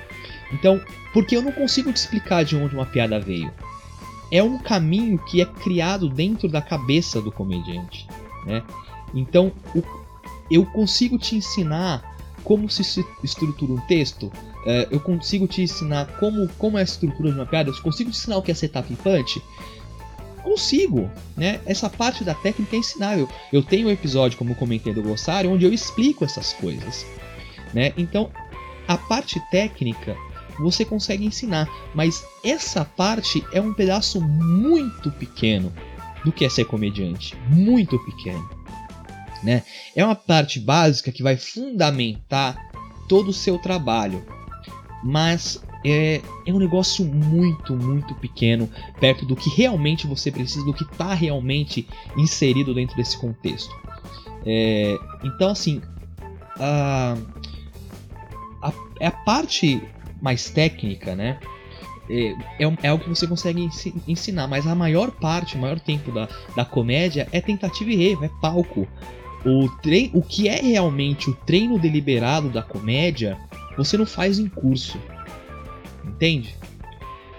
Então, 0.52 0.80
porque 1.12 1.37
eu 1.37 1.42
não 1.42 1.52
consigo 1.52 1.92
te 1.92 1.98
explicar 1.98 2.44
de 2.44 2.56
onde 2.56 2.74
uma 2.74 2.87
piada 2.87 3.20
veio. 3.20 3.52
É 4.28 4.42
um 4.42 4.59
caminho 4.59 5.18
que 5.18 5.40
é 5.40 5.44
criado 5.44 6.09
dentro 6.09 6.48
da 6.48 6.61
cabeça 6.61 7.22
do 7.22 7.30
comediante, 7.30 8.09
né? 8.44 8.64
Então, 9.14 9.52
o, 9.72 9.85
eu 10.50 10.66
consigo 10.66 11.16
te 11.16 11.37
ensinar 11.37 12.02
como 12.42 12.68
se 12.68 12.83
estrutura 13.22 13.72
um 13.72 13.80
texto, 13.83 14.33
é, 14.66 14.88
eu 14.90 15.01
consigo 15.01 15.46
te 15.46 15.62
ensinar 15.62 16.07
como, 16.18 16.49
como 16.59 16.79
é 16.79 16.81
a 16.81 16.85
estrutura 16.85 17.31
de 17.31 17.38
uma 17.38 17.46
piada, 17.46 17.70
eu 17.70 17.83
consigo 17.83 18.11
te 18.11 18.16
ensinar 18.16 18.37
o 18.37 18.42
que 18.42 18.51
é 18.51 18.55
setup 18.55 18.92
e 18.92 18.96
punch. 18.96 19.42
Consigo, 20.42 21.11
né? 21.37 21.61
Essa 21.66 21.90
parte 21.90 22.25
da 22.25 22.35
técnica 22.35 22.75
é 22.75 22.79
ensinável. 22.79 23.29
Eu 23.53 23.62
tenho 23.62 23.88
um 23.88 23.90
episódio, 23.90 24.38
como 24.38 24.53
eu 24.53 24.57
comentei 24.57 24.92
do 24.92 25.03
glossário, 25.03 25.51
onde 25.51 25.66
eu 25.66 25.73
explico 25.73 26.25
essas 26.25 26.55
coisas, 26.55 27.07
né? 27.75 27.92
Então, 27.96 28.31
a 28.88 28.96
parte 28.96 29.38
técnica 29.51 30.16
você 30.59 30.85
consegue 30.85 31.25
ensinar, 31.25 31.68
mas 31.94 32.25
essa 32.44 32.85
parte 32.85 33.44
é 33.53 33.61
um 33.61 33.73
pedaço 33.73 34.20
muito 34.20 35.11
pequeno 35.12 35.73
do 36.25 36.33
que 36.33 36.44
é 36.44 36.49
ser 36.49 36.64
comediante, 36.64 37.35
muito 37.49 37.99
pequeno 38.05 38.61
né? 39.42 39.62
É 39.94 40.05
uma 40.05 40.14
parte 40.14 40.61
básica 40.61 41.11
que 41.11 41.23
vai 41.23 41.37
fundamentar 41.37 42.70
todo 43.09 43.29
o 43.29 43.35
seu 43.35 43.59
trabalho, 43.59 44.25
mas 45.02 45.62
é, 45.84 46.20
é 46.46 46.52
um 46.52 46.58
negócio 46.58 47.04
muito, 47.04 47.74
muito 47.74 48.14
pequeno 48.14 48.68
perto 48.98 49.24
do 49.24 49.34
que 49.34 49.48
realmente 49.50 50.06
você 50.06 50.30
precisa, 50.30 50.64
do 50.64 50.74
que 50.74 50.84
está 50.84 51.14
realmente 51.14 51.88
inserido 52.16 52.74
dentro 52.74 52.96
desse 52.96 53.18
contexto. 53.18 53.74
É, 54.44 54.96
então, 55.24 55.50
assim, 55.50 55.80
a, 56.58 57.16
a, 58.62 58.72
é 59.00 59.06
a 59.06 59.10
parte 59.10 59.82
mais 60.20 60.50
técnica, 60.50 61.14
né? 61.14 61.38
É, 62.08 62.32
é, 62.58 62.76
é 62.82 62.88
algo 62.88 63.04
que 63.04 63.08
você 63.08 63.26
consegue 63.26 63.68
ensinar, 64.06 64.48
mas 64.48 64.66
a 64.66 64.74
maior 64.74 65.10
parte, 65.12 65.56
o 65.56 65.60
maior 65.60 65.78
tempo 65.78 66.10
da, 66.10 66.28
da 66.56 66.64
comédia 66.64 67.28
é 67.32 67.40
tentativa 67.40 67.90
e 67.90 68.08
erro, 68.08 68.24
é 68.24 68.30
palco. 68.40 68.86
O, 69.44 69.68
treino, 69.80 70.18
o 70.18 70.22
que 70.22 70.48
é 70.48 70.60
realmente 70.60 71.30
o 71.30 71.34
treino 71.34 71.78
deliberado 71.78 72.50
da 72.50 72.62
comédia, 72.62 73.38
você 73.76 73.96
não 73.96 74.06
faz 74.06 74.38
em 74.38 74.48
curso. 74.48 74.98
Entende? 76.04 76.54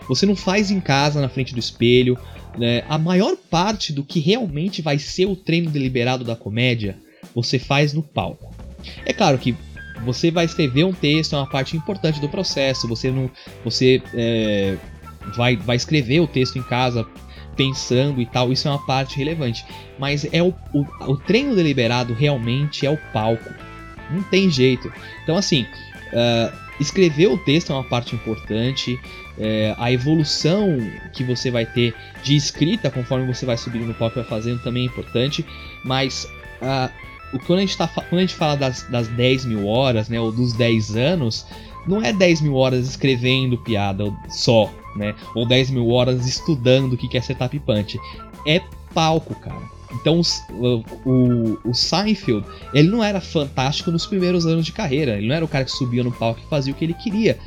Você 0.08 0.26
não 0.26 0.36
faz 0.36 0.72
em 0.72 0.80
casa, 0.80 1.22
na 1.22 1.30
frente 1.30 1.54
do 1.54 1.60
espelho. 1.60 2.18
Né? 2.58 2.84
A 2.90 2.98
maior 2.98 3.36
parte 3.36 3.94
do 3.94 4.04
que 4.04 4.20
realmente 4.20 4.82
vai 4.82 5.00
ser 5.00 5.26
o 5.26 5.36
treino 5.36 5.70
deliberado 5.70 6.24
da 6.24 6.36
comédia, 6.36 6.98
você 7.34 7.58
faz 7.58 7.94
no 7.94 8.04
palco. 8.04 8.54
É 9.06 9.14
claro 9.14 9.38
que 9.38 9.56
você 10.04 10.32
vai 10.32 10.46
escrever 10.46 10.84
um 10.84 10.94
texto, 10.94 11.36
é 11.36 11.38
uma 11.38 11.50
parte 11.50 11.78
importante 11.78 12.20
do 12.20 12.28
processo. 12.28 12.88
Você 12.88 13.12
não, 13.12 13.30
você 13.64 14.02
é, 14.14 14.78
vai, 15.36 15.56
vai 15.56 15.76
escrever 15.76 16.20
o 16.20 16.28
texto 16.28 16.58
em 16.58 16.64
casa 16.64 17.08
pensando 17.56 18.22
e 18.22 18.26
tal, 18.26 18.52
isso 18.52 18.68
é 18.68 18.72
uma 18.72 18.86
parte 18.86 19.18
relevante. 19.18 19.66
Mas 20.00 20.26
é 20.32 20.42
o, 20.42 20.54
o, 20.74 20.86
o 21.12 21.18
treino 21.18 21.56
deliberado 21.56 22.14
realmente 22.14 22.86
é 22.86 22.90
o 22.90 22.98
palco. 23.14 23.54
Não 24.10 24.24
tem 24.24 24.50
jeito. 24.50 24.92
Então, 25.24 25.38
assim, 25.38 25.66
uh, 26.14 26.56
escrever 26.80 27.28
o 27.28 27.38
texto 27.38 27.72
é 27.72 27.76
uma 27.76 27.84
parte 27.84 28.16
importante. 28.16 29.00
Uh, 29.38 29.76
a 29.78 29.92
evolução 29.92 30.78
que 31.14 31.24
você 31.24 31.50
vai 31.50 31.66
ter 31.66 31.96
de 32.24 32.36
escrita 32.36 32.90
conforme 32.90 33.32
você 33.32 33.46
vai 33.46 33.58
subindo 33.58 33.86
no 33.86 33.94
palco 33.94 34.20
e 34.20 34.22
vai 34.22 34.30
fazendo 34.30 34.62
também 34.62 34.84
é 34.84 34.86
importante. 34.86 35.46
Mas 35.84 36.28
uh, 36.62 37.40
quando, 37.46 37.60
a 37.60 37.62
gente 37.62 37.78
tá, 37.78 37.88
quando 37.88 38.18
a 38.18 38.22
gente 38.22 38.36
fala 38.36 38.56
das, 38.56 38.84
das 38.84 39.08
10 39.08 39.46
mil 39.46 39.68
horas, 39.68 40.10
né, 40.10 40.20
ou 40.20 40.32
dos 40.32 40.54
10 40.54 40.96
anos, 40.96 41.46
não 41.88 42.02
é 42.02 42.14
10 42.14 42.42
mil 42.42 42.56
horas 42.56 42.88
escrevendo 42.88 43.58
piada 43.58 44.14
só, 44.30 44.72
né? 44.96 45.16
Ou 45.36 45.48
10 45.48 45.72
mil 45.72 45.90
horas 45.90 46.28
estudando 46.28 46.94
o 46.94 46.98
que 46.98 47.18
é 47.18 47.22
setup 47.22 47.58
punch. 47.60 48.00
É 48.46 48.62
palco, 48.94 49.34
cara. 49.36 49.81
Então 49.94 50.22
o, 50.50 50.84
o, 51.06 51.60
o, 51.66 51.74
Seinfeld, 51.74 52.46
ele 52.74 52.90
não 52.90 53.04
era 53.04 53.20
fantástico 53.20 53.92
nos 53.92 54.06
primeiros 54.06 54.46
anos 54.46 54.66
de 54.66 54.72
carreira. 54.72 55.18
Ele 55.18 55.28
não 55.28 55.36
era 55.36 55.46
o 55.46 55.48
cara 55.48 55.66
que 55.66 55.72
subia 55.72 56.04
no 56.04 56.12
palco 56.12 56.40
e 56.40 56.50
fazia 56.50 56.74
o 56.74 56.76
que 56.76 56.86
ele 56.86 56.94
queria. 56.94 57.38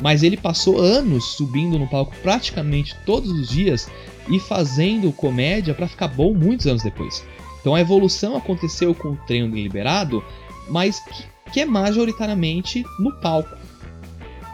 Mas 0.00 0.22
ele 0.22 0.36
passou 0.36 0.80
anos 0.80 1.24
subindo 1.36 1.78
no 1.78 1.88
palco 1.88 2.14
praticamente 2.22 2.96
todos 3.04 3.30
os 3.30 3.48
dias 3.48 3.88
e 4.28 4.38
fazendo 4.38 5.12
comédia 5.12 5.74
para 5.74 5.88
ficar 5.88 6.08
bom 6.08 6.32
muitos 6.32 6.66
anos 6.66 6.82
depois. 6.82 7.24
Então 7.60 7.74
a 7.74 7.80
evolução 7.80 8.36
aconteceu 8.36 8.94
com 8.94 9.10
o 9.10 9.16
treino 9.26 9.50
deliberado, 9.50 10.22
mas 10.68 11.00
que, 11.00 11.52
que 11.52 11.60
é 11.60 11.64
majoritariamente 11.64 12.84
no 12.98 13.12
palco. 13.20 13.56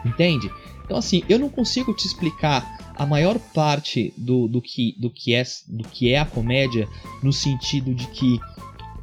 Entende? 0.05 0.51
Então, 0.85 0.97
assim, 0.97 1.23
eu 1.29 1.39
não 1.39 1.51
consigo 1.51 1.93
te 1.93 2.07
explicar 2.07 2.78
a 2.99 3.07
maior 3.07 3.39
parte 3.39 4.13
do, 4.17 4.49
do, 4.49 4.61
que, 4.61 4.95
do, 4.99 5.09
que, 5.09 5.35
é, 5.35 5.45
do 5.69 5.87
que 5.89 6.13
é 6.13 6.19
a 6.19 6.25
comédia 6.25 6.89
no 7.23 7.33
sentido 7.33 7.95
de 7.95 8.07
que 8.09 8.41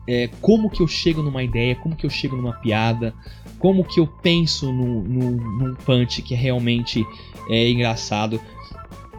é, 0.08 0.30
como 0.42 0.70
que 0.70 0.82
eu 0.82 0.88
chego 0.88 1.24
numa 1.24 1.42
ideia, 1.42 1.76
como 1.76 1.96
que 1.96 2.06
eu 2.06 2.10
chego 2.10 2.36
numa 2.36 2.54
piada, 2.54 3.14
como 3.58 3.84
que 3.84 4.00
eu 4.00 4.06
penso 4.06 4.72
no, 4.72 5.02
no, 5.04 5.32
num 5.32 5.76
punch 5.76 6.22
que 6.22 6.34
é 6.34 6.38
realmente 6.38 7.04
é, 7.50 7.70
engraçado. 7.70 8.40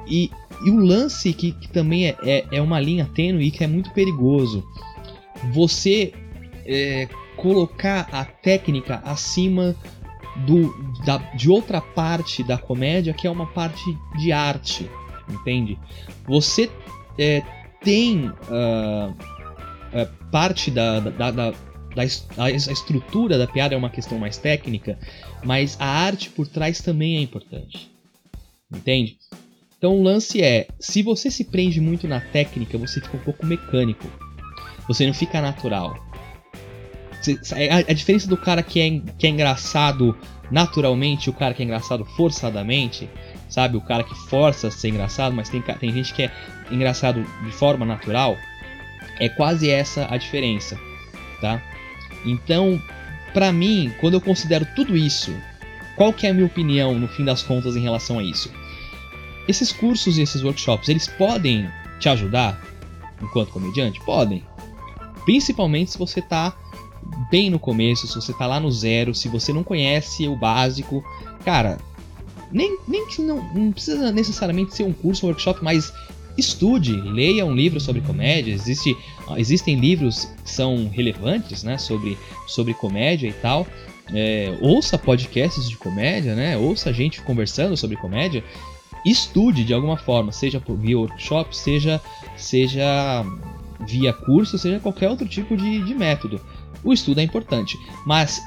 E, 0.07 0.31
e 0.65 0.71
o 0.71 0.77
lance 0.77 1.33
que, 1.33 1.53
que 1.53 1.69
também 1.69 2.07
é, 2.07 2.17
é, 2.23 2.47
é, 2.53 2.61
uma 2.61 2.79
linha 2.79 3.11
tênue 3.15 3.47
e 3.47 3.51
que 3.51 3.65
é 3.65 3.67
muito 3.67 3.91
perigoso. 3.91 4.65
Você 5.53 6.13
é, 6.67 7.09
colocar 7.37 8.09
a 8.13 8.25
técnica 8.25 9.03
acima 9.05 9.75
do, 10.45 10.73
da, 11.05 11.19
de 11.35 11.51
outra 11.51 11.81
parte 11.81 12.43
da 12.43 12.59
comédia 12.59 13.15
que 13.15 13.27
é 13.27 13.31
uma 13.31 13.47
parte 13.47 13.85
de 14.19 14.33
arte, 14.33 14.91
entende? 15.29 15.79
Você 16.27 16.71
é, 17.19 17.43
tem 17.83 18.29
uh, 18.29 19.11
uh, 19.11 20.31
parte 20.31 20.71
da, 20.71 21.01
da, 21.01 21.31
da, 21.31 21.51
da 21.51 21.55
a 22.37 22.51
estrutura 22.51 23.39
da 23.39 23.47
piada 23.47 23.75
é 23.75 23.79
uma 23.79 23.89
questão 23.89 24.19
mais 24.19 24.37
técnica, 24.37 24.99
mas 25.43 25.77
a 25.81 25.87
arte 25.87 26.29
por 26.29 26.47
trás 26.47 26.81
também 26.81 27.17
é 27.17 27.21
importante, 27.23 27.91
entende? 28.71 29.17
Então 29.79 29.99
o 29.99 30.03
lance 30.03 30.43
é, 30.43 30.69
se 30.79 31.03
você 31.03 31.31
se 31.31 31.45
prende 31.45 31.81
muito 31.81 32.07
na 32.07 32.21
técnica, 32.21 32.77
você 32.77 33.01
fica 33.01 33.17
um 33.17 33.21
pouco 33.21 33.47
mecânico, 33.47 34.07
você 34.87 35.07
não 35.07 35.15
fica 35.15 35.41
natural. 35.41 36.06
A, 37.33 37.91
a 37.91 37.93
diferença 37.93 38.29
do 38.29 38.37
cara 38.37 38.63
que 38.63 38.81
é, 38.81 39.01
que 39.19 39.27
é 39.27 39.31
engraçado 39.31 40.17
naturalmente, 40.51 41.29
o 41.29 41.33
cara 41.33 41.55
que 41.55 41.63
é 41.63 41.65
engraçado 41.65 42.05
forçadamente, 42.05 43.09
sabe? 43.49 43.77
O 43.77 43.81
cara 43.81 44.05
que 44.05 44.15
força 44.15 44.69
a 44.69 44.71
ser 44.71 44.89
engraçado, 44.89 45.35
mas 45.35 45.49
tem, 45.49 45.61
tem 45.61 45.93
gente 45.93 46.15
que 46.15 46.23
é 46.23 46.33
engraçado 46.71 47.25
de 47.45 47.53
forma 47.53 47.85
natural. 47.85 48.37
É 49.19 49.29
quase 49.29 49.71
essa 49.71 50.07
a 50.11 50.17
diferença. 50.17 50.79
tá? 51.41 51.63
Então, 52.25 52.81
para 53.33 53.53
mim, 53.53 53.93
quando 54.01 54.15
eu 54.15 54.21
considero 54.21 54.67
tudo 54.75 54.97
isso, 54.97 55.35
qual 55.97 56.13
que 56.13 56.27
é 56.27 56.31
a 56.31 56.35
minha 56.35 56.47
opinião 56.47 56.95
no 56.99 57.09
fim 57.09 57.25
das 57.25 57.43
contas 57.43 57.77
em 57.77 57.81
relação 57.81 58.19
a 58.19 58.23
isso? 58.23 58.53
Esses 59.49 59.73
cursos 59.73 60.19
e 60.19 60.23
esses 60.23 60.43
workshops, 60.43 60.89
eles 60.89 61.07
podem 61.07 61.71
te 61.99 62.09
ajudar 62.09 62.61
enquanto 63.23 63.51
comediante? 63.51 64.01
Podem. 64.05 64.45
Principalmente 65.25 65.93
se 65.93 65.99
você 65.99 66.21
tá 66.21 66.55
bem 67.31 67.51
no 67.51 67.59
começo, 67.59 68.07
se 68.07 68.15
você 68.15 68.33
tá 68.33 68.47
lá 68.47 68.61
no 68.61 68.71
zero, 68.71 69.15
se 69.15 69.29
você 69.29 69.53
não 69.53 69.63
conhece 69.63 70.29
o 70.29 70.37
básico. 70.37 71.03
Cara, 71.45 71.79
nem, 72.51 72.79
nem 72.87 73.07
que 73.07 73.21
não, 73.23 73.43
não 73.55 73.73
precisa 73.73 74.13
necessariamente 74.13 74.75
ser 74.75 74.85
um 74.85 74.93
curso, 74.93 75.27
um 75.27 75.29
workshop, 75.29 75.63
mas 75.63 75.93
estude, 76.37 76.93
leia 76.93 77.45
um 77.45 77.55
livro 77.55 77.81
sobre 77.81 78.01
comédia. 78.01 78.53
Existe, 78.53 78.97
existem 79.37 79.77
livros 79.77 80.27
que 80.45 80.51
são 80.51 80.89
relevantes 80.89 81.63
né, 81.63 81.79
sobre, 81.79 82.17
sobre 82.47 82.75
comédia 82.75 83.29
e 83.29 83.33
tal. 83.33 83.67
É, 84.15 84.57
ouça 84.61 84.97
podcasts 84.97 85.69
de 85.69 85.77
comédia, 85.77 86.35
né? 86.35 86.57
Ouça 86.57 86.93
gente 86.93 87.21
conversando 87.23 87.77
sobre 87.77 87.97
comédia. 87.97 88.45
Estude 89.05 89.65
de 89.65 89.75
alguma 89.75 89.97
forma, 89.97 90.33
seja 90.33 90.61
por 90.61 90.77
via 90.77 90.99
workshop, 90.99 91.57
seja, 91.57 92.01
seja 92.37 93.25
via 93.87 94.13
curso, 94.13 94.59
seja 94.59 94.81
qualquer 94.81 95.09
outro 95.09 95.27
tipo 95.27 95.57
de, 95.57 95.85
de 95.85 95.95
método. 95.95 96.41
O 96.85 96.93
estudo 96.93 97.21
é 97.21 97.23
importante, 97.23 97.79
mas 98.05 98.47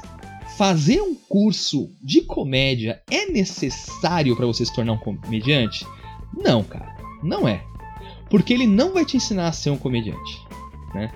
fazer 0.56 1.00
um 1.00 1.14
curso 1.14 1.90
de 2.02 2.22
comédia 2.22 3.02
é 3.10 3.26
necessário 3.26 4.36
para 4.36 4.46
você 4.46 4.64
se 4.64 4.74
tornar 4.74 4.92
um 4.92 4.98
comediante? 4.98 5.86
Não, 6.36 6.62
cara, 6.62 6.96
não 7.22 7.48
é. 7.48 7.64
Porque 8.28 8.52
ele 8.52 8.66
não 8.66 8.92
vai 8.92 9.04
te 9.04 9.16
ensinar 9.16 9.48
a 9.48 9.52
ser 9.52 9.70
um 9.70 9.76
comediante, 9.76 10.38
né? 10.94 11.10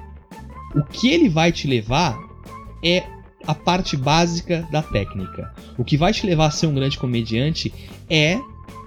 O 0.74 0.82
que 0.82 1.08
ele 1.08 1.28
vai 1.28 1.52
te 1.52 1.68
levar 1.68 2.18
é 2.82 3.04
a 3.46 3.54
parte 3.54 3.96
básica 3.96 4.66
da 4.70 4.82
técnica. 4.82 5.54
O 5.78 5.84
que 5.84 5.96
vai 5.96 6.12
te 6.12 6.26
levar 6.26 6.46
a 6.46 6.50
ser 6.50 6.66
um 6.66 6.74
grande 6.74 6.98
comediante 6.98 7.72
é 8.08 8.40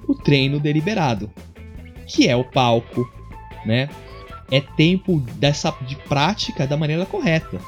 o 0.08 0.16
treino 0.16 0.60
deliberado, 0.60 1.32
que 2.06 2.28
é 2.28 2.36
o 2.36 2.44
palco, 2.44 3.10
né? 3.66 3.90
É 4.50 4.62
tempo 4.62 5.20
dessa 5.36 5.72
de 5.86 5.96
prática 5.96 6.66
da 6.66 6.78
maneira 6.78 7.06
correta. 7.06 7.60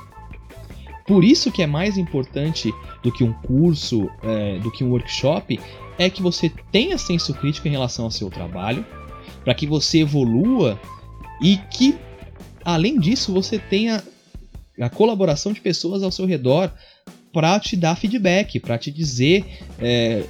Por 1.10 1.24
isso 1.24 1.52
que 1.52 1.64
é 1.64 1.66
mais 1.66 1.98
importante 1.98 2.72
do 3.02 3.12
que 3.12 3.24
um 3.24 3.34
curso, 3.34 4.08
é, 4.22 4.60
do 4.60 4.70
que 4.70 4.84
um 4.84 4.92
workshop, 4.92 5.60
é 5.98 6.08
que 6.08 6.22
você 6.22 6.54
tenha 6.72 7.00
senso 7.00 7.34
crítico 7.34 7.68
em 7.68 7.72
relação 7.72 8.06
ao 8.06 8.12
seu 8.12 8.30
trabalho, 8.30 8.86
para 9.44 9.56
que 9.56 9.66
você 9.66 10.02
evolua 10.02 10.80
e 11.42 11.58
que, 11.72 11.98
além 12.64 13.00
disso, 13.00 13.34
você 13.34 13.58
tenha 13.58 14.04
a 14.80 14.88
colaboração 14.88 15.52
de 15.52 15.60
pessoas 15.60 16.04
ao 16.04 16.12
seu 16.12 16.28
redor 16.28 16.72
para 17.34 17.60
te 17.60 17.76
dar 17.76 17.96
feedback, 17.96 18.60
para 18.60 18.78
te 18.78 18.92
dizer 18.92 19.44
é, 19.80 20.24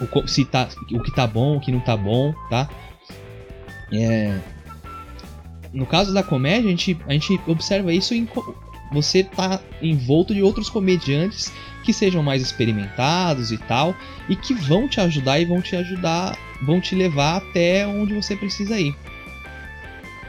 o, 0.00 0.28
se 0.28 0.44
tá, 0.44 0.68
o 0.92 1.02
que 1.02 1.12
tá 1.12 1.26
bom, 1.26 1.56
o 1.56 1.60
que 1.60 1.72
não 1.72 1.80
tá 1.80 1.96
bom, 1.96 2.32
tá? 2.48 2.70
É, 3.92 4.38
no 5.72 5.84
caso 5.84 6.14
da 6.14 6.22
comédia, 6.22 6.68
a 6.68 6.70
gente, 6.70 6.96
a 7.08 7.12
gente 7.12 7.40
observa 7.48 7.92
isso 7.92 8.14
em 8.14 8.24
você 8.92 9.22
tá 9.22 9.60
envolto 9.80 10.34
de 10.34 10.42
outros 10.42 10.68
comediantes 10.68 11.52
que 11.84 11.92
sejam 11.92 12.22
mais 12.22 12.42
experimentados 12.42 13.52
e 13.52 13.58
tal, 13.58 13.94
e 14.28 14.36
que 14.36 14.52
vão 14.52 14.88
te 14.88 15.00
ajudar 15.00 15.40
e 15.40 15.44
vão 15.44 15.62
te 15.62 15.76
ajudar 15.76 16.36
vão 16.62 16.80
te 16.80 16.94
levar 16.94 17.36
até 17.36 17.86
onde 17.86 18.14
você 18.14 18.36
precisa 18.36 18.78
ir. 18.78 18.94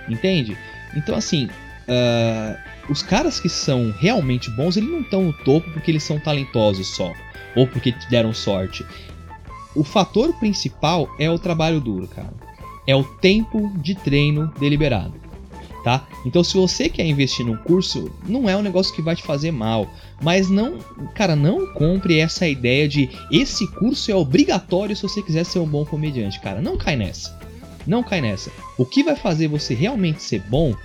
Entende? 0.07 0.57
Então, 0.95 1.15
assim, 1.15 1.45
uh, 1.45 2.57
os 2.89 3.01
caras 3.01 3.39
que 3.39 3.49
são 3.49 3.93
realmente 3.99 4.49
bons, 4.51 4.77
eles 4.77 4.89
não 4.89 5.01
estão 5.01 5.23
no 5.23 5.33
topo 5.33 5.69
porque 5.71 5.91
eles 5.91 6.03
são 6.03 6.19
talentosos 6.19 6.87
só, 6.95 7.13
ou 7.55 7.67
porque 7.67 7.93
deram 8.09 8.33
sorte. 8.33 8.85
O 9.75 9.83
fator 9.83 10.33
principal 10.39 11.09
é 11.19 11.29
o 11.29 11.39
trabalho 11.39 11.79
duro, 11.79 12.07
cara. 12.07 12.33
É 12.87 12.95
o 12.95 13.03
tempo 13.03 13.71
de 13.75 13.95
treino 13.95 14.51
deliberado 14.59 15.30
tá? 15.83 16.07
Então 16.25 16.43
se 16.43 16.55
você 16.55 16.89
quer 16.89 17.05
investir 17.05 17.45
num 17.45 17.57
curso, 17.57 18.11
não 18.27 18.49
é 18.49 18.55
um 18.55 18.61
negócio 18.61 18.93
que 18.93 19.01
vai 19.01 19.15
te 19.15 19.23
fazer 19.23 19.51
mal, 19.51 19.87
mas 20.21 20.49
não, 20.49 20.77
cara, 21.15 21.35
não 21.35 21.73
compre 21.73 22.19
essa 22.19 22.47
ideia 22.47 22.87
de 22.87 23.09
esse 23.31 23.67
curso 23.67 24.11
é 24.11 24.15
obrigatório 24.15 24.95
se 24.95 25.03
você 25.03 25.21
quiser 25.21 25.43
ser 25.43 25.59
um 25.59 25.67
bom 25.67 25.85
comediante, 25.85 26.39
cara, 26.39 26.61
não 26.61 26.77
cai 26.77 26.95
nessa. 26.95 27.39
Não 27.85 28.03
cai 28.03 28.21
nessa. 28.21 28.51
O 28.77 28.85
que 28.85 29.03
vai 29.03 29.15
fazer 29.15 29.47
você 29.47 29.73
realmente 29.73 30.21
ser 30.21 30.41
bom, 30.41 30.75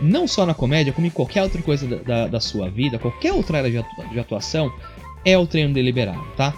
não 0.00 0.26
só 0.26 0.44
na 0.44 0.54
comédia, 0.54 0.92
como 0.92 1.06
em 1.06 1.10
qualquer 1.10 1.42
outra 1.42 1.62
coisa 1.62 1.86
da, 1.86 1.96
da, 1.96 2.26
da 2.28 2.40
sua 2.40 2.68
vida, 2.68 2.98
qualquer 2.98 3.32
outra 3.32 3.58
área 3.58 3.84
de 4.10 4.18
atuação, 4.18 4.72
é 5.24 5.38
o 5.38 5.46
treino 5.46 5.72
deliberado, 5.72 6.24
tá? 6.36 6.52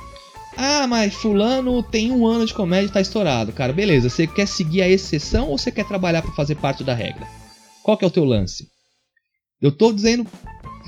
Ah, 0.56 0.86
mas 0.86 1.14
fulano 1.14 1.82
tem 1.82 2.12
um 2.12 2.26
ano 2.26 2.46
de 2.46 2.54
comédia 2.54 2.86
e 2.86 2.92
tá 2.92 3.00
estourado. 3.00 3.52
Cara, 3.52 3.72
beleza. 3.72 4.08
Você 4.08 4.26
quer 4.26 4.46
seguir 4.46 4.82
a 4.82 4.88
exceção 4.88 5.48
ou 5.48 5.58
você 5.58 5.70
quer 5.70 5.84
trabalhar 5.84 6.22
para 6.22 6.32
fazer 6.32 6.54
parte 6.54 6.84
da 6.84 6.94
regra? 6.94 7.26
Qual 7.84 7.98
que 7.98 8.04
é 8.04 8.08
o 8.08 8.10
teu 8.10 8.24
lance? 8.24 8.66
Eu 9.60 9.70
tô 9.70 9.92
dizendo 9.92 10.26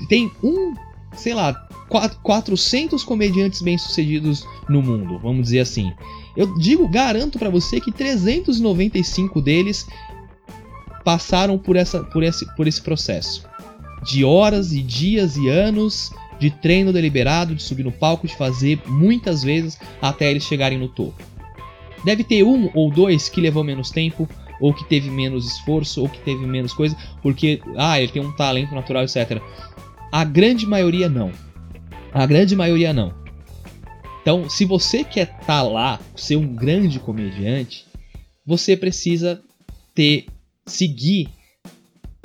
tem 0.09 0.31
um, 0.43 0.73
sei 1.15 1.33
lá, 1.33 1.53
400 2.23 3.03
comediantes 3.03 3.61
bem-sucedidos 3.61 4.43
no 4.67 4.81
mundo, 4.81 5.19
vamos 5.19 5.43
dizer 5.43 5.59
assim. 5.59 5.93
Eu 6.35 6.57
digo, 6.57 6.87
garanto 6.87 7.39
para 7.39 7.51
você 7.51 7.79
que 7.79 7.91
395 7.91 9.41
deles 9.41 9.87
passaram 11.05 11.57
por, 11.57 11.75
essa, 11.75 12.03
por, 12.03 12.23
esse, 12.23 12.45
por 12.55 12.67
esse 12.67 12.81
processo. 12.81 13.47
De 14.03 14.23
horas 14.23 14.73
e 14.73 14.81
dias 14.81 15.37
e 15.37 15.47
anos 15.47 16.11
de 16.39 16.49
treino 16.49 16.91
deliberado, 16.91 17.55
de 17.55 17.61
subir 17.63 17.83
no 17.83 17.91
palco, 17.91 18.27
de 18.27 18.35
fazer 18.35 18.81
muitas 18.87 19.43
vezes 19.43 19.77
até 20.01 20.29
eles 20.29 20.43
chegarem 20.43 20.77
no 20.77 20.87
topo. 20.87 21.23
Deve 22.03 22.23
ter 22.23 22.43
um 22.43 22.69
ou 22.73 22.91
dois 22.91 23.29
que 23.29 23.41
levou 23.41 23.63
menos 23.63 23.89
tempo, 23.89 24.27
ou 24.59 24.73
que 24.73 24.85
teve 24.85 25.09
menos 25.09 25.45
esforço, 25.45 26.01
ou 26.01 26.09
que 26.09 26.19
teve 26.19 26.45
menos 26.45 26.73
coisa, 26.73 26.95
porque, 27.21 27.61
ah, 27.75 27.99
ele 27.99 28.11
tem 28.11 28.21
um 28.21 28.35
talento 28.35 28.73
natural, 28.73 29.03
etc. 29.03 29.41
A 30.11 30.23
grande 30.23 30.65
maioria 30.65 31.09
não. 31.09 31.31
A 32.13 32.25
grande 32.25 32.55
maioria 32.55 32.93
não. 32.93 33.13
Então, 34.21 34.49
se 34.49 34.65
você 34.65 35.03
quer 35.03 35.23
estar 35.23 35.45
tá 35.45 35.61
lá, 35.61 35.99
ser 36.15 36.35
um 36.35 36.53
grande 36.53 36.99
comediante, 36.99 37.85
você 38.45 38.75
precisa 38.75 39.41
ter 39.93 40.25
seguir 40.65 41.29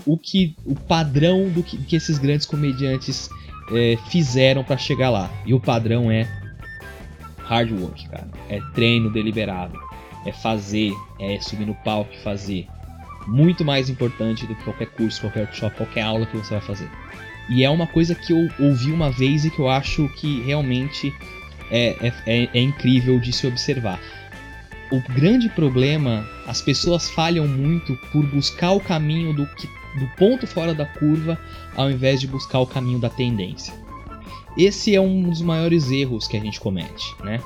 o 0.05 0.19
que 0.19 0.57
o 0.65 0.75
padrão 0.75 1.49
do 1.49 1.63
que, 1.63 1.77
que 1.79 1.95
esses 1.95 2.19
grandes 2.19 2.45
comediantes 2.45 3.31
é, 3.73 3.97
fizeram 4.09 4.65
para 4.65 4.77
chegar 4.77 5.11
lá. 5.11 5.31
E 5.47 5.55
o 5.55 5.61
padrão 5.61 6.11
é 6.11 6.27
hard 7.39 7.71
work, 7.71 8.09
cara. 8.09 8.29
É 8.49 8.61
treino 8.75 9.13
deliberado 9.13 9.79
é 10.25 10.33
fazer, 10.33 10.93
é 11.19 11.41
subir 11.41 11.67
no 11.67 11.75
palco 11.75 12.13
e 12.13 12.23
fazer. 12.23 12.67
Muito 13.27 13.65
mais 13.65 13.89
importante 13.89 14.47
do 14.47 14.55
que 14.55 14.65
qualquer 14.65 14.87
curso, 14.87 15.21
qualquer 15.21 15.41
workshop, 15.41 15.77
qualquer 15.77 16.03
aula 16.03 16.27
que 16.27 16.37
você 16.37 16.55
vai 16.55 16.61
fazer. 16.61 16.91
E 17.49 17.65
é 17.65 17.71
uma 17.71 17.87
coisa 17.87 18.15
que 18.15 18.33
eu 18.33 18.49
ouvi 18.59 18.91
uma 18.91 19.11
vez 19.11 19.45
e 19.45 19.51
que 19.51 19.59
eu 19.59 19.69
acho 19.69 20.09
que 20.11 20.41
realmente 20.43 21.13
é, 21.71 22.09
é, 22.09 22.13
é, 22.27 22.49
é 22.55 22.61
incrível 22.61 23.19
de 23.19 23.33
se 23.33 23.47
observar. 23.47 24.01
O 24.91 25.01
grande 25.15 25.49
problema, 25.49 26.29
as 26.47 26.61
pessoas 26.61 27.09
falham 27.11 27.47
muito 27.49 27.97
por 28.13 28.27
buscar 28.27 28.73
o 28.73 28.81
caminho 28.81 29.33
do, 29.33 29.45
do 29.45 30.07
ponto 30.17 30.47
fora 30.47 30.75
da 30.75 30.85
curva 30.85 31.39
ao 31.75 31.91
invés 31.91 32.21
de 32.21 32.27
buscar 32.27 32.61
o 32.61 32.67
caminho 32.67 32.99
da 32.99 33.09
tendência. 33.09 33.73
Esse 34.57 34.95
é 34.95 35.01
um 35.01 35.23
dos 35.23 35.41
maiores 35.41 35.91
erros 35.91 36.29
que 36.29 36.37
a 36.37 36.41
gente 36.41 36.61
comete, 36.61 37.15
né? 37.25 37.41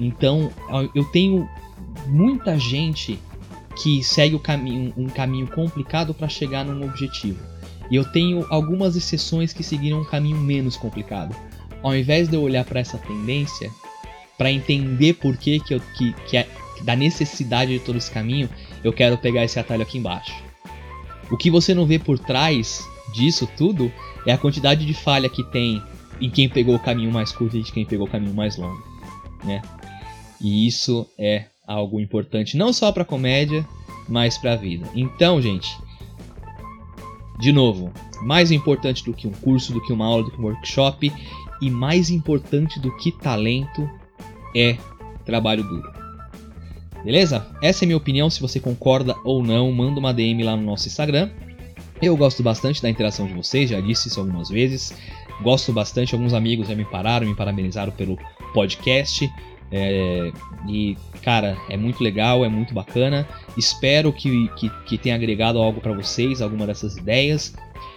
Então, 0.00 0.50
eu 0.94 1.04
tenho 1.04 1.48
muita 2.06 2.58
gente 2.58 3.18
que 3.82 4.02
segue 4.02 4.34
o 4.34 4.40
caminho, 4.40 4.92
um 4.96 5.06
caminho 5.06 5.46
complicado 5.46 6.14
para 6.14 6.28
chegar 6.28 6.64
num 6.64 6.84
objetivo. 6.84 7.38
E 7.90 7.96
eu 7.96 8.04
tenho 8.04 8.46
algumas 8.50 8.96
exceções 8.96 9.52
que 9.52 9.62
seguiram 9.62 10.00
um 10.00 10.04
caminho 10.04 10.38
menos 10.38 10.76
complicado. 10.76 11.36
Ao 11.82 11.94
invés 11.94 12.28
de 12.28 12.34
eu 12.34 12.42
olhar 12.42 12.64
para 12.64 12.80
essa 12.80 12.98
tendência, 12.98 13.70
para 14.36 14.50
entender 14.50 15.14
por 15.14 15.36
que, 15.36 15.60
que, 15.60 15.74
eu, 15.74 15.80
que, 15.96 16.12
que 16.26 16.36
é, 16.36 16.48
da 16.82 16.96
necessidade 16.96 17.72
de 17.72 17.84
todo 17.84 17.96
esse 17.96 18.10
caminho, 18.10 18.48
eu 18.82 18.92
quero 18.92 19.16
pegar 19.18 19.44
esse 19.44 19.58
atalho 19.58 19.82
aqui 19.82 19.98
embaixo. 19.98 20.34
O 21.30 21.36
que 21.36 21.50
você 21.50 21.74
não 21.74 21.86
vê 21.86 21.98
por 21.98 22.18
trás 22.18 22.84
disso 23.12 23.48
tudo 23.56 23.92
é 24.24 24.32
a 24.32 24.38
quantidade 24.38 24.84
de 24.84 24.94
falha 24.94 25.28
que 25.28 25.44
tem 25.44 25.82
em 26.20 26.30
quem 26.30 26.48
pegou 26.48 26.74
o 26.74 26.80
caminho 26.80 27.12
mais 27.12 27.30
curto 27.30 27.56
e 27.56 27.62
de 27.62 27.72
quem 27.72 27.84
pegou 27.84 28.06
o 28.06 28.10
caminho 28.10 28.34
mais 28.34 28.56
longo, 28.56 28.82
né? 29.44 29.60
E 30.40 30.66
isso 30.66 31.06
é 31.18 31.46
algo 31.66 32.00
importante 32.00 32.56
não 32.56 32.72
só 32.72 32.92
para 32.92 33.04
comédia, 33.04 33.66
mas 34.08 34.38
para 34.38 34.52
a 34.52 34.56
vida. 34.56 34.88
Então, 34.94 35.40
gente, 35.42 35.76
de 37.40 37.52
novo, 37.52 37.92
mais 38.22 38.50
importante 38.50 39.04
do 39.04 39.12
que 39.12 39.26
um 39.26 39.32
curso, 39.32 39.72
do 39.72 39.80
que 39.80 39.92
uma 39.92 40.06
aula, 40.06 40.24
do 40.24 40.30
que 40.30 40.40
um 40.40 40.44
workshop 40.44 41.12
e 41.60 41.70
mais 41.70 42.10
importante 42.10 42.78
do 42.80 42.94
que 42.96 43.10
talento 43.10 43.88
é 44.54 44.76
trabalho 45.24 45.64
duro. 45.64 45.92
Beleza? 47.04 47.46
Essa 47.62 47.84
é 47.84 47.86
a 47.86 47.88
minha 47.88 47.96
opinião. 47.96 48.28
Se 48.28 48.40
você 48.40 48.58
concorda 48.58 49.14
ou 49.24 49.42
não, 49.42 49.70
manda 49.70 50.00
uma 50.00 50.12
DM 50.12 50.42
lá 50.42 50.56
no 50.56 50.62
nosso 50.62 50.88
Instagram. 50.88 51.30
Eu 52.00 52.16
gosto 52.16 52.42
bastante 52.42 52.82
da 52.82 52.90
interação 52.90 53.26
de 53.26 53.32
vocês, 53.32 53.70
já 53.70 53.80
disse 53.80 54.08
isso 54.08 54.20
algumas 54.20 54.48
vezes. 54.48 54.92
Gosto 55.42 55.72
bastante, 55.72 56.14
alguns 56.14 56.34
amigos 56.34 56.68
já 56.68 56.74
me 56.74 56.84
pararam, 56.84 57.26
me 57.26 57.34
parabenizaram 57.34 57.92
pelo 57.92 58.18
podcast. 58.52 59.30
É, 59.70 60.32
e, 60.68 60.96
cara, 61.22 61.56
é 61.68 61.76
muito 61.76 62.02
legal, 62.02 62.44
é 62.44 62.48
muito 62.48 62.72
bacana. 62.72 63.26
Espero 63.56 64.12
que, 64.12 64.48
que, 64.56 64.70
que 64.86 64.98
tenha 64.98 65.14
agregado 65.14 65.58
algo 65.58 65.80
para 65.80 65.92
vocês, 65.92 66.40
alguma 66.40 66.66
dessas 66.66 66.96
ideias. 66.96 67.54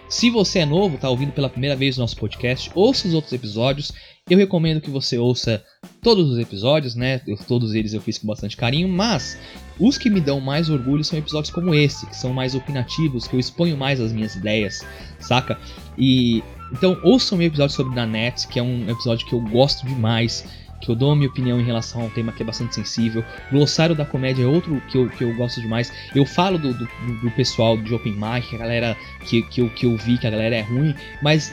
Se 0.08 0.28
você 0.28 0.60
é 0.60 0.66
novo, 0.66 0.96
está 0.96 1.08
ouvindo 1.08 1.30
pela 1.30 1.48
primeira 1.48 1.76
vez 1.76 1.96
o 1.96 2.00
nosso 2.00 2.16
podcast, 2.16 2.68
ouça 2.74 3.06
os 3.06 3.14
outros 3.14 3.32
episódios. 3.32 3.92
Eu 4.28 4.36
recomendo 4.38 4.80
que 4.80 4.90
você 4.90 5.16
ouça 5.16 5.64
todos 6.02 6.30
os 6.30 6.38
episódios, 6.38 6.96
né? 6.96 7.20
Eu, 7.26 7.36
todos 7.36 7.74
eles 7.74 7.94
eu 7.94 8.00
fiz 8.00 8.18
com 8.18 8.26
bastante 8.26 8.56
carinho, 8.56 8.88
mas 8.88 9.38
os 9.78 9.96
que 9.96 10.10
me 10.10 10.20
dão 10.20 10.40
mais 10.40 10.68
orgulho 10.68 11.04
são 11.04 11.18
episódios 11.18 11.52
como 11.52 11.74
esse, 11.74 12.06
que 12.06 12.16
são 12.16 12.32
mais 12.32 12.56
opinativos, 12.56 13.28
que 13.28 13.34
eu 13.34 13.40
exponho 13.40 13.76
mais 13.76 14.00
as 14.00 14.12
minhas 14.12 14.34
ideias, 14.34 14.84
saca? 15.20 15.58
E 15.96 16.42
então 16.72 17.00
ouçam 17.04 17.36
o 17.36 17.38
meu 17.38 17.48
episódio 17.48 17.74
sobre 17.74 17.94
Nanette, 17.94 18.48
que 18.48 18.58
é 18.58 18.62
um 18.62 18.88
episódio 18.90 19.26
que 19.26 19.32
eu 19.32 19.40
gosto 19.40 19.86
demais 19.86 20.44
que 20.80 20.90
eu 20.90 20.94
dou 20.94 21.12
a 21.12 21.16
minha 21.16 21.28
opinião 21.28 21.60
em 21.60 21.64
relação 21.64 22.02
ao 22.02 22.10
tema 22.10 22.32
que 22.32 22.42
é 22.42 22.46
bastante 22.46 22.74
sensível. 22.74 23.24
Glossário 23.50 23.94
da 23.94 24.04
comédia 24.04 24.44
é 24.44 24.46
outro 24.46 24.80
que 24.88 24.96
eu, 24.96 25.08
que 25.08 25.24
eu 25.24 25.34
gosto 25.34 25.60
demais. 25.60 25.92
Eu 26.14 26.24
falo 26.24 26.58
do, 26.58 26.72
do, 26.72 26.88
do 27.22 27.30
pessoal 27.32 27.76
de 27.76 27.94
Open 27.94 28.14
Mic, 28.14 28.54
a 28.54 28.58
galera 28.58 28.96
que, 29.26 29.42
que, 29.42 29.60
eu, 29.60 29.68
que 29.70 29.86
eu 29.86 29.96
vi 29.96 30.18
que 30.18 30.26
a 30.26 30.30
galera 30.30 30.56
é 30.56 30.62
ruim, 30.62 30.94
mas 31.22 31.52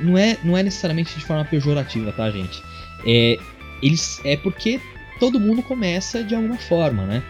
não 0.00 0.16
é, 0.16 0.36
não 0.44 0.56
é 0.56 0.62
necessariamente 0.62 1.14
de 1.14 1.24
forma 1.24 1.44
pejorativa, 1.44 2.12
tá, 2.12 2.30
gente? 2.30 2.62
É, 3.06 3.38
eles, 3.82 4.20
é 4.24 4.36
porque 4.36 4.80
todo 5.18 5.40
mundo 5.40 5.62
começa 5.62 6.22
de 6.22 6.34
alguma 6.34 6.58
forma, 6.58 7.04
né? 7.04 7.22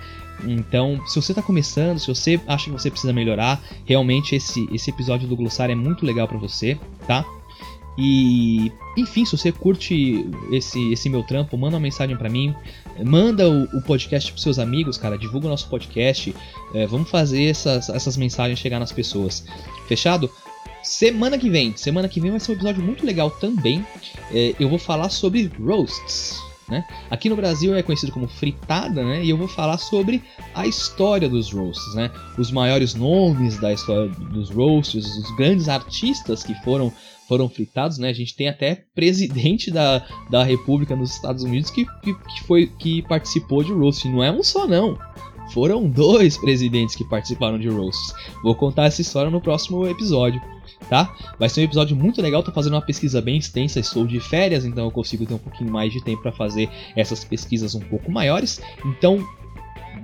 Então, 0.45 1.01
se 1.07 1.21
você 1.21 1.33
está 1.33 1.41
começando, 1.41 1.99
se 1.99 2.09
você 2.09 2.41
acha 2.47 2.67
que 2.67 2.71
você 2.71 2.91
precisa 2.91 3.13
melhorar, 3.13 3.61
realmente 3.87 4.35
esse, 4.35 4.69
esse 4.73 4.91
episódio 4.91 5.27
do 5.27 5.37
Glossário 5.37 5.73
é 5.73 5.77
muito 5.77 6.05
legal 6.05 6.29
para 6.29 6.37
você, 6.37 6.79
tá? 7.07 7.25
E, 7.99 8.71
enfim, 8.97 9.25
se 9.25 9.37
você 9.37 9.51
curte 9.51 10.29
esse, 10.53 10.93
esse 10.93 11.09
meu 11.09 11.23
trampo, 11.23 11.57
manda 11.57 11.77
uma 11.77 11.81
mensagem 11.81 12.17
para 12.17 12.29
mim, 12.29 12.55
manda 13.05 13.49
o, 13.49 13.65
o, 13.79 13.83
podcast 13.83 14.31
pros 14.31 14.43
seus 14.43 14.59
amigos, 14.59 14.99
cara, 14.99 15.17
divulga 15.17 15.47
o 15.47 15.51
nosso 15.51 15.69
podcast, 15.69 16.35
é, 16.75 16.87
vamos 16.87 17.09
fazer 17.09 17.45
essas, 17.45 17.89
essas 17.89 18.17
mensagens 18.17 18.59
chegar 18.59 18.79
nas 18.79 18.93
pessoas. 18.93 19.45
Fechado? 19.89 20.31
Semana 20.83 21.37
que 21.39 21.51
vem, 21.51 21.77
semana 21.77 22.09
que 22.09 22.21
vem 22.21 22.31
vai 22.31 22.39
ser 22.39 22.53
um 22.53 22.55
episódio 22.55 22.83
muito 22.83 23.05
legal 23.05 23.31
também. 23.31 23.85
É, 24.31 24.55
eu 24.61 24.69
vou 24.69 24.79
falar 24.79 25.09
sobre 25.09 25.51
roasts. 25.59 26.39
Né? 26.69 26.85
Aqui 27.09 27.29
no 27.29 27.37
Brasil 27.37 27.75
é 27.77 27.83
conhecido 27.83 28.11
como 28.11 28.27
fritada, 28.27 29.05
né? 29.05 29.25
E 29.25 29.31
eu 29.31 29.37
vou 29.37 29.47
falar 29.47 29.79
sobre 29.79 30.23
a 30.53 30.67
história 30.67 31.29
dos 31.29 31.53
roasts, 31.53 31.95
né? 31.95 32.11
Os 32.37 32.51
maiores 32.51 32.93
nomes 32.95 33.57
da 33.59 33.73
história 33.73 34.09
dos 34.09 34.51
roasts, 34.51 35.07
os 35.07 35.37
grandes 35.37 35.69
artistas 35.69 36.43
que 36.43 36.55
foram 36.65 36.93
foram 37.29 37.49
fritados, 37.49 37.99
né? 37.99 38.09
A 38.09 38.13
gente 38.13 38.35
tem 38.35 38.49
até 38.49 38.85
presidente 38.95 39.71
da, 39.71 40.07
da 40.31 40.43
República 40.43 40.95
nos 40.95 41.15
Estados 41.15 41.43
Unidos 41.43 41.71
que, 41.71 41.85
que, 42.03 42.15
que 42.15 42.45
foi 42.45 42.67
que 42.79 43.03
participou 43.03 43.63
de 43.63 43.73
roast. 43.73 44.09
Não 44.09 44.23
é 44.23 44.31
um 44.31 44.43
só 44.43 44.67
não. 44.67 44.99
Foram 45.53 45.89
dois 45.89 46.37
presidentes 46.37 46.97
que 46.97 47.05
participaram 47.05 47.59
de 47.59 47.69
roasts. 47.69 48.15
Vou 48.43 48.55
contar 48.55 48.87
essa 48.87 49.01
história 49.01 49.31
no 49.31 49.41
próximo 49.41 49.87
episódio 49.87 50.41
tá? 50.89 51.15
Vai 51.39 51.49
ser 51.49 51.61
um 51.61 51.65
episódio 51.65 51.97
muito 51.97 52.21
legal, 52.23 52.43
tô 52.43 52.53
fazendo 52.53 52.75
uma 52.75 52.83
pesquisa 52.83 53.21
bem 53.21 53.39
extensa, 53.39 53.81
estou 53.81 54.07
de 54.07 54.21
férias, 54.21 54.65
então 54.65 54.85
eu 54.85 54.91
consigo 54.91 55.27
ter 55.27 55.35
um 55.35 55.39
pouquinho 55.39 55.71
mais 55.71 55.93
de 55.93 56.03
tempo 56.03 56.23
para 56.23 56.33
fazer 56.33 56.69
essas 56.95 57.25
pesquisas 57.25 57.75
um 57.75 57.81
pouco 57.81 58.11
maiores. 58.11 58.61
Então, 58.85 59.27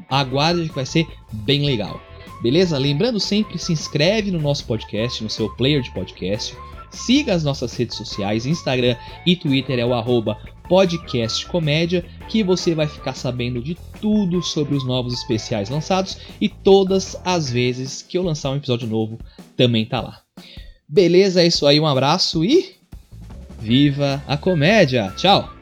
aguarde 0.08 0.68
que 0.68 0.74
vai 0.74 0.87
ser 0.87 1.06
bem 1.32 1.64
legal. 1.64 2.00
Beleza? 2.42 2.76
Lembrando 2.76 3.20
sempre, 3.20 3.58
se 3.58 3.72
inscreve 3.72 4.30
no 4.30 4.40
nosso 4.40 4.66
podcast, 4.66 5.22
no 5.22 5.30
seu 5.30 5.48
player 5.50 5.80
de 5.80 5.92
podcast. 5.92 6.56
Siga 6.92 7.35
as 7.35 7.42
nossas 7.42 7.74
redes 7.74 7.96
sociais, 7.96 8.46
Instagram 8.46 8.96
e 9.26 9.35
Twitter 9.35 9.78
é 9.78 9.85
o 9.85 9.94
arroba 9.94 10.38
podcastcomédia, 10.68 12.05
que 12.28 12.42
você 12.42 12.74
vai 12.74 12.87
ficar 12.87 13.14
sabendo 13.14 13.62
de 13.62 13.76
tudo 14.00 14.42
sobre 14.42 14.74
os 14.74 14.87
novos 14.87 15.12
especiais 15.14 15.68
lançados 15.68 16.18
e 16.40 16.48
todas 16.48 17.16
as 17.24 17.50
vezes 17.50 18.02
que 18.02 18.16
eu 18.16 18.22
lançar 18.22 18.50
um 18.50 18.57
episódio 18.57 18.87
novo 18.87 19.18
também 19.57 19.85
tá 19.85 20.00
lá. 20.00 20.22
Beleza, 20.88 21.42
é 21.42 21.46
isso 21.46 21.66
aí, 21.66 21.81
um 21.81 21.87
abraço 21.87 22.44
e 22.44 22.74
viva 23.59 24.22
a 24.26 24.37
comédia. 24.37 25.12
Tchau. 25.16 25.62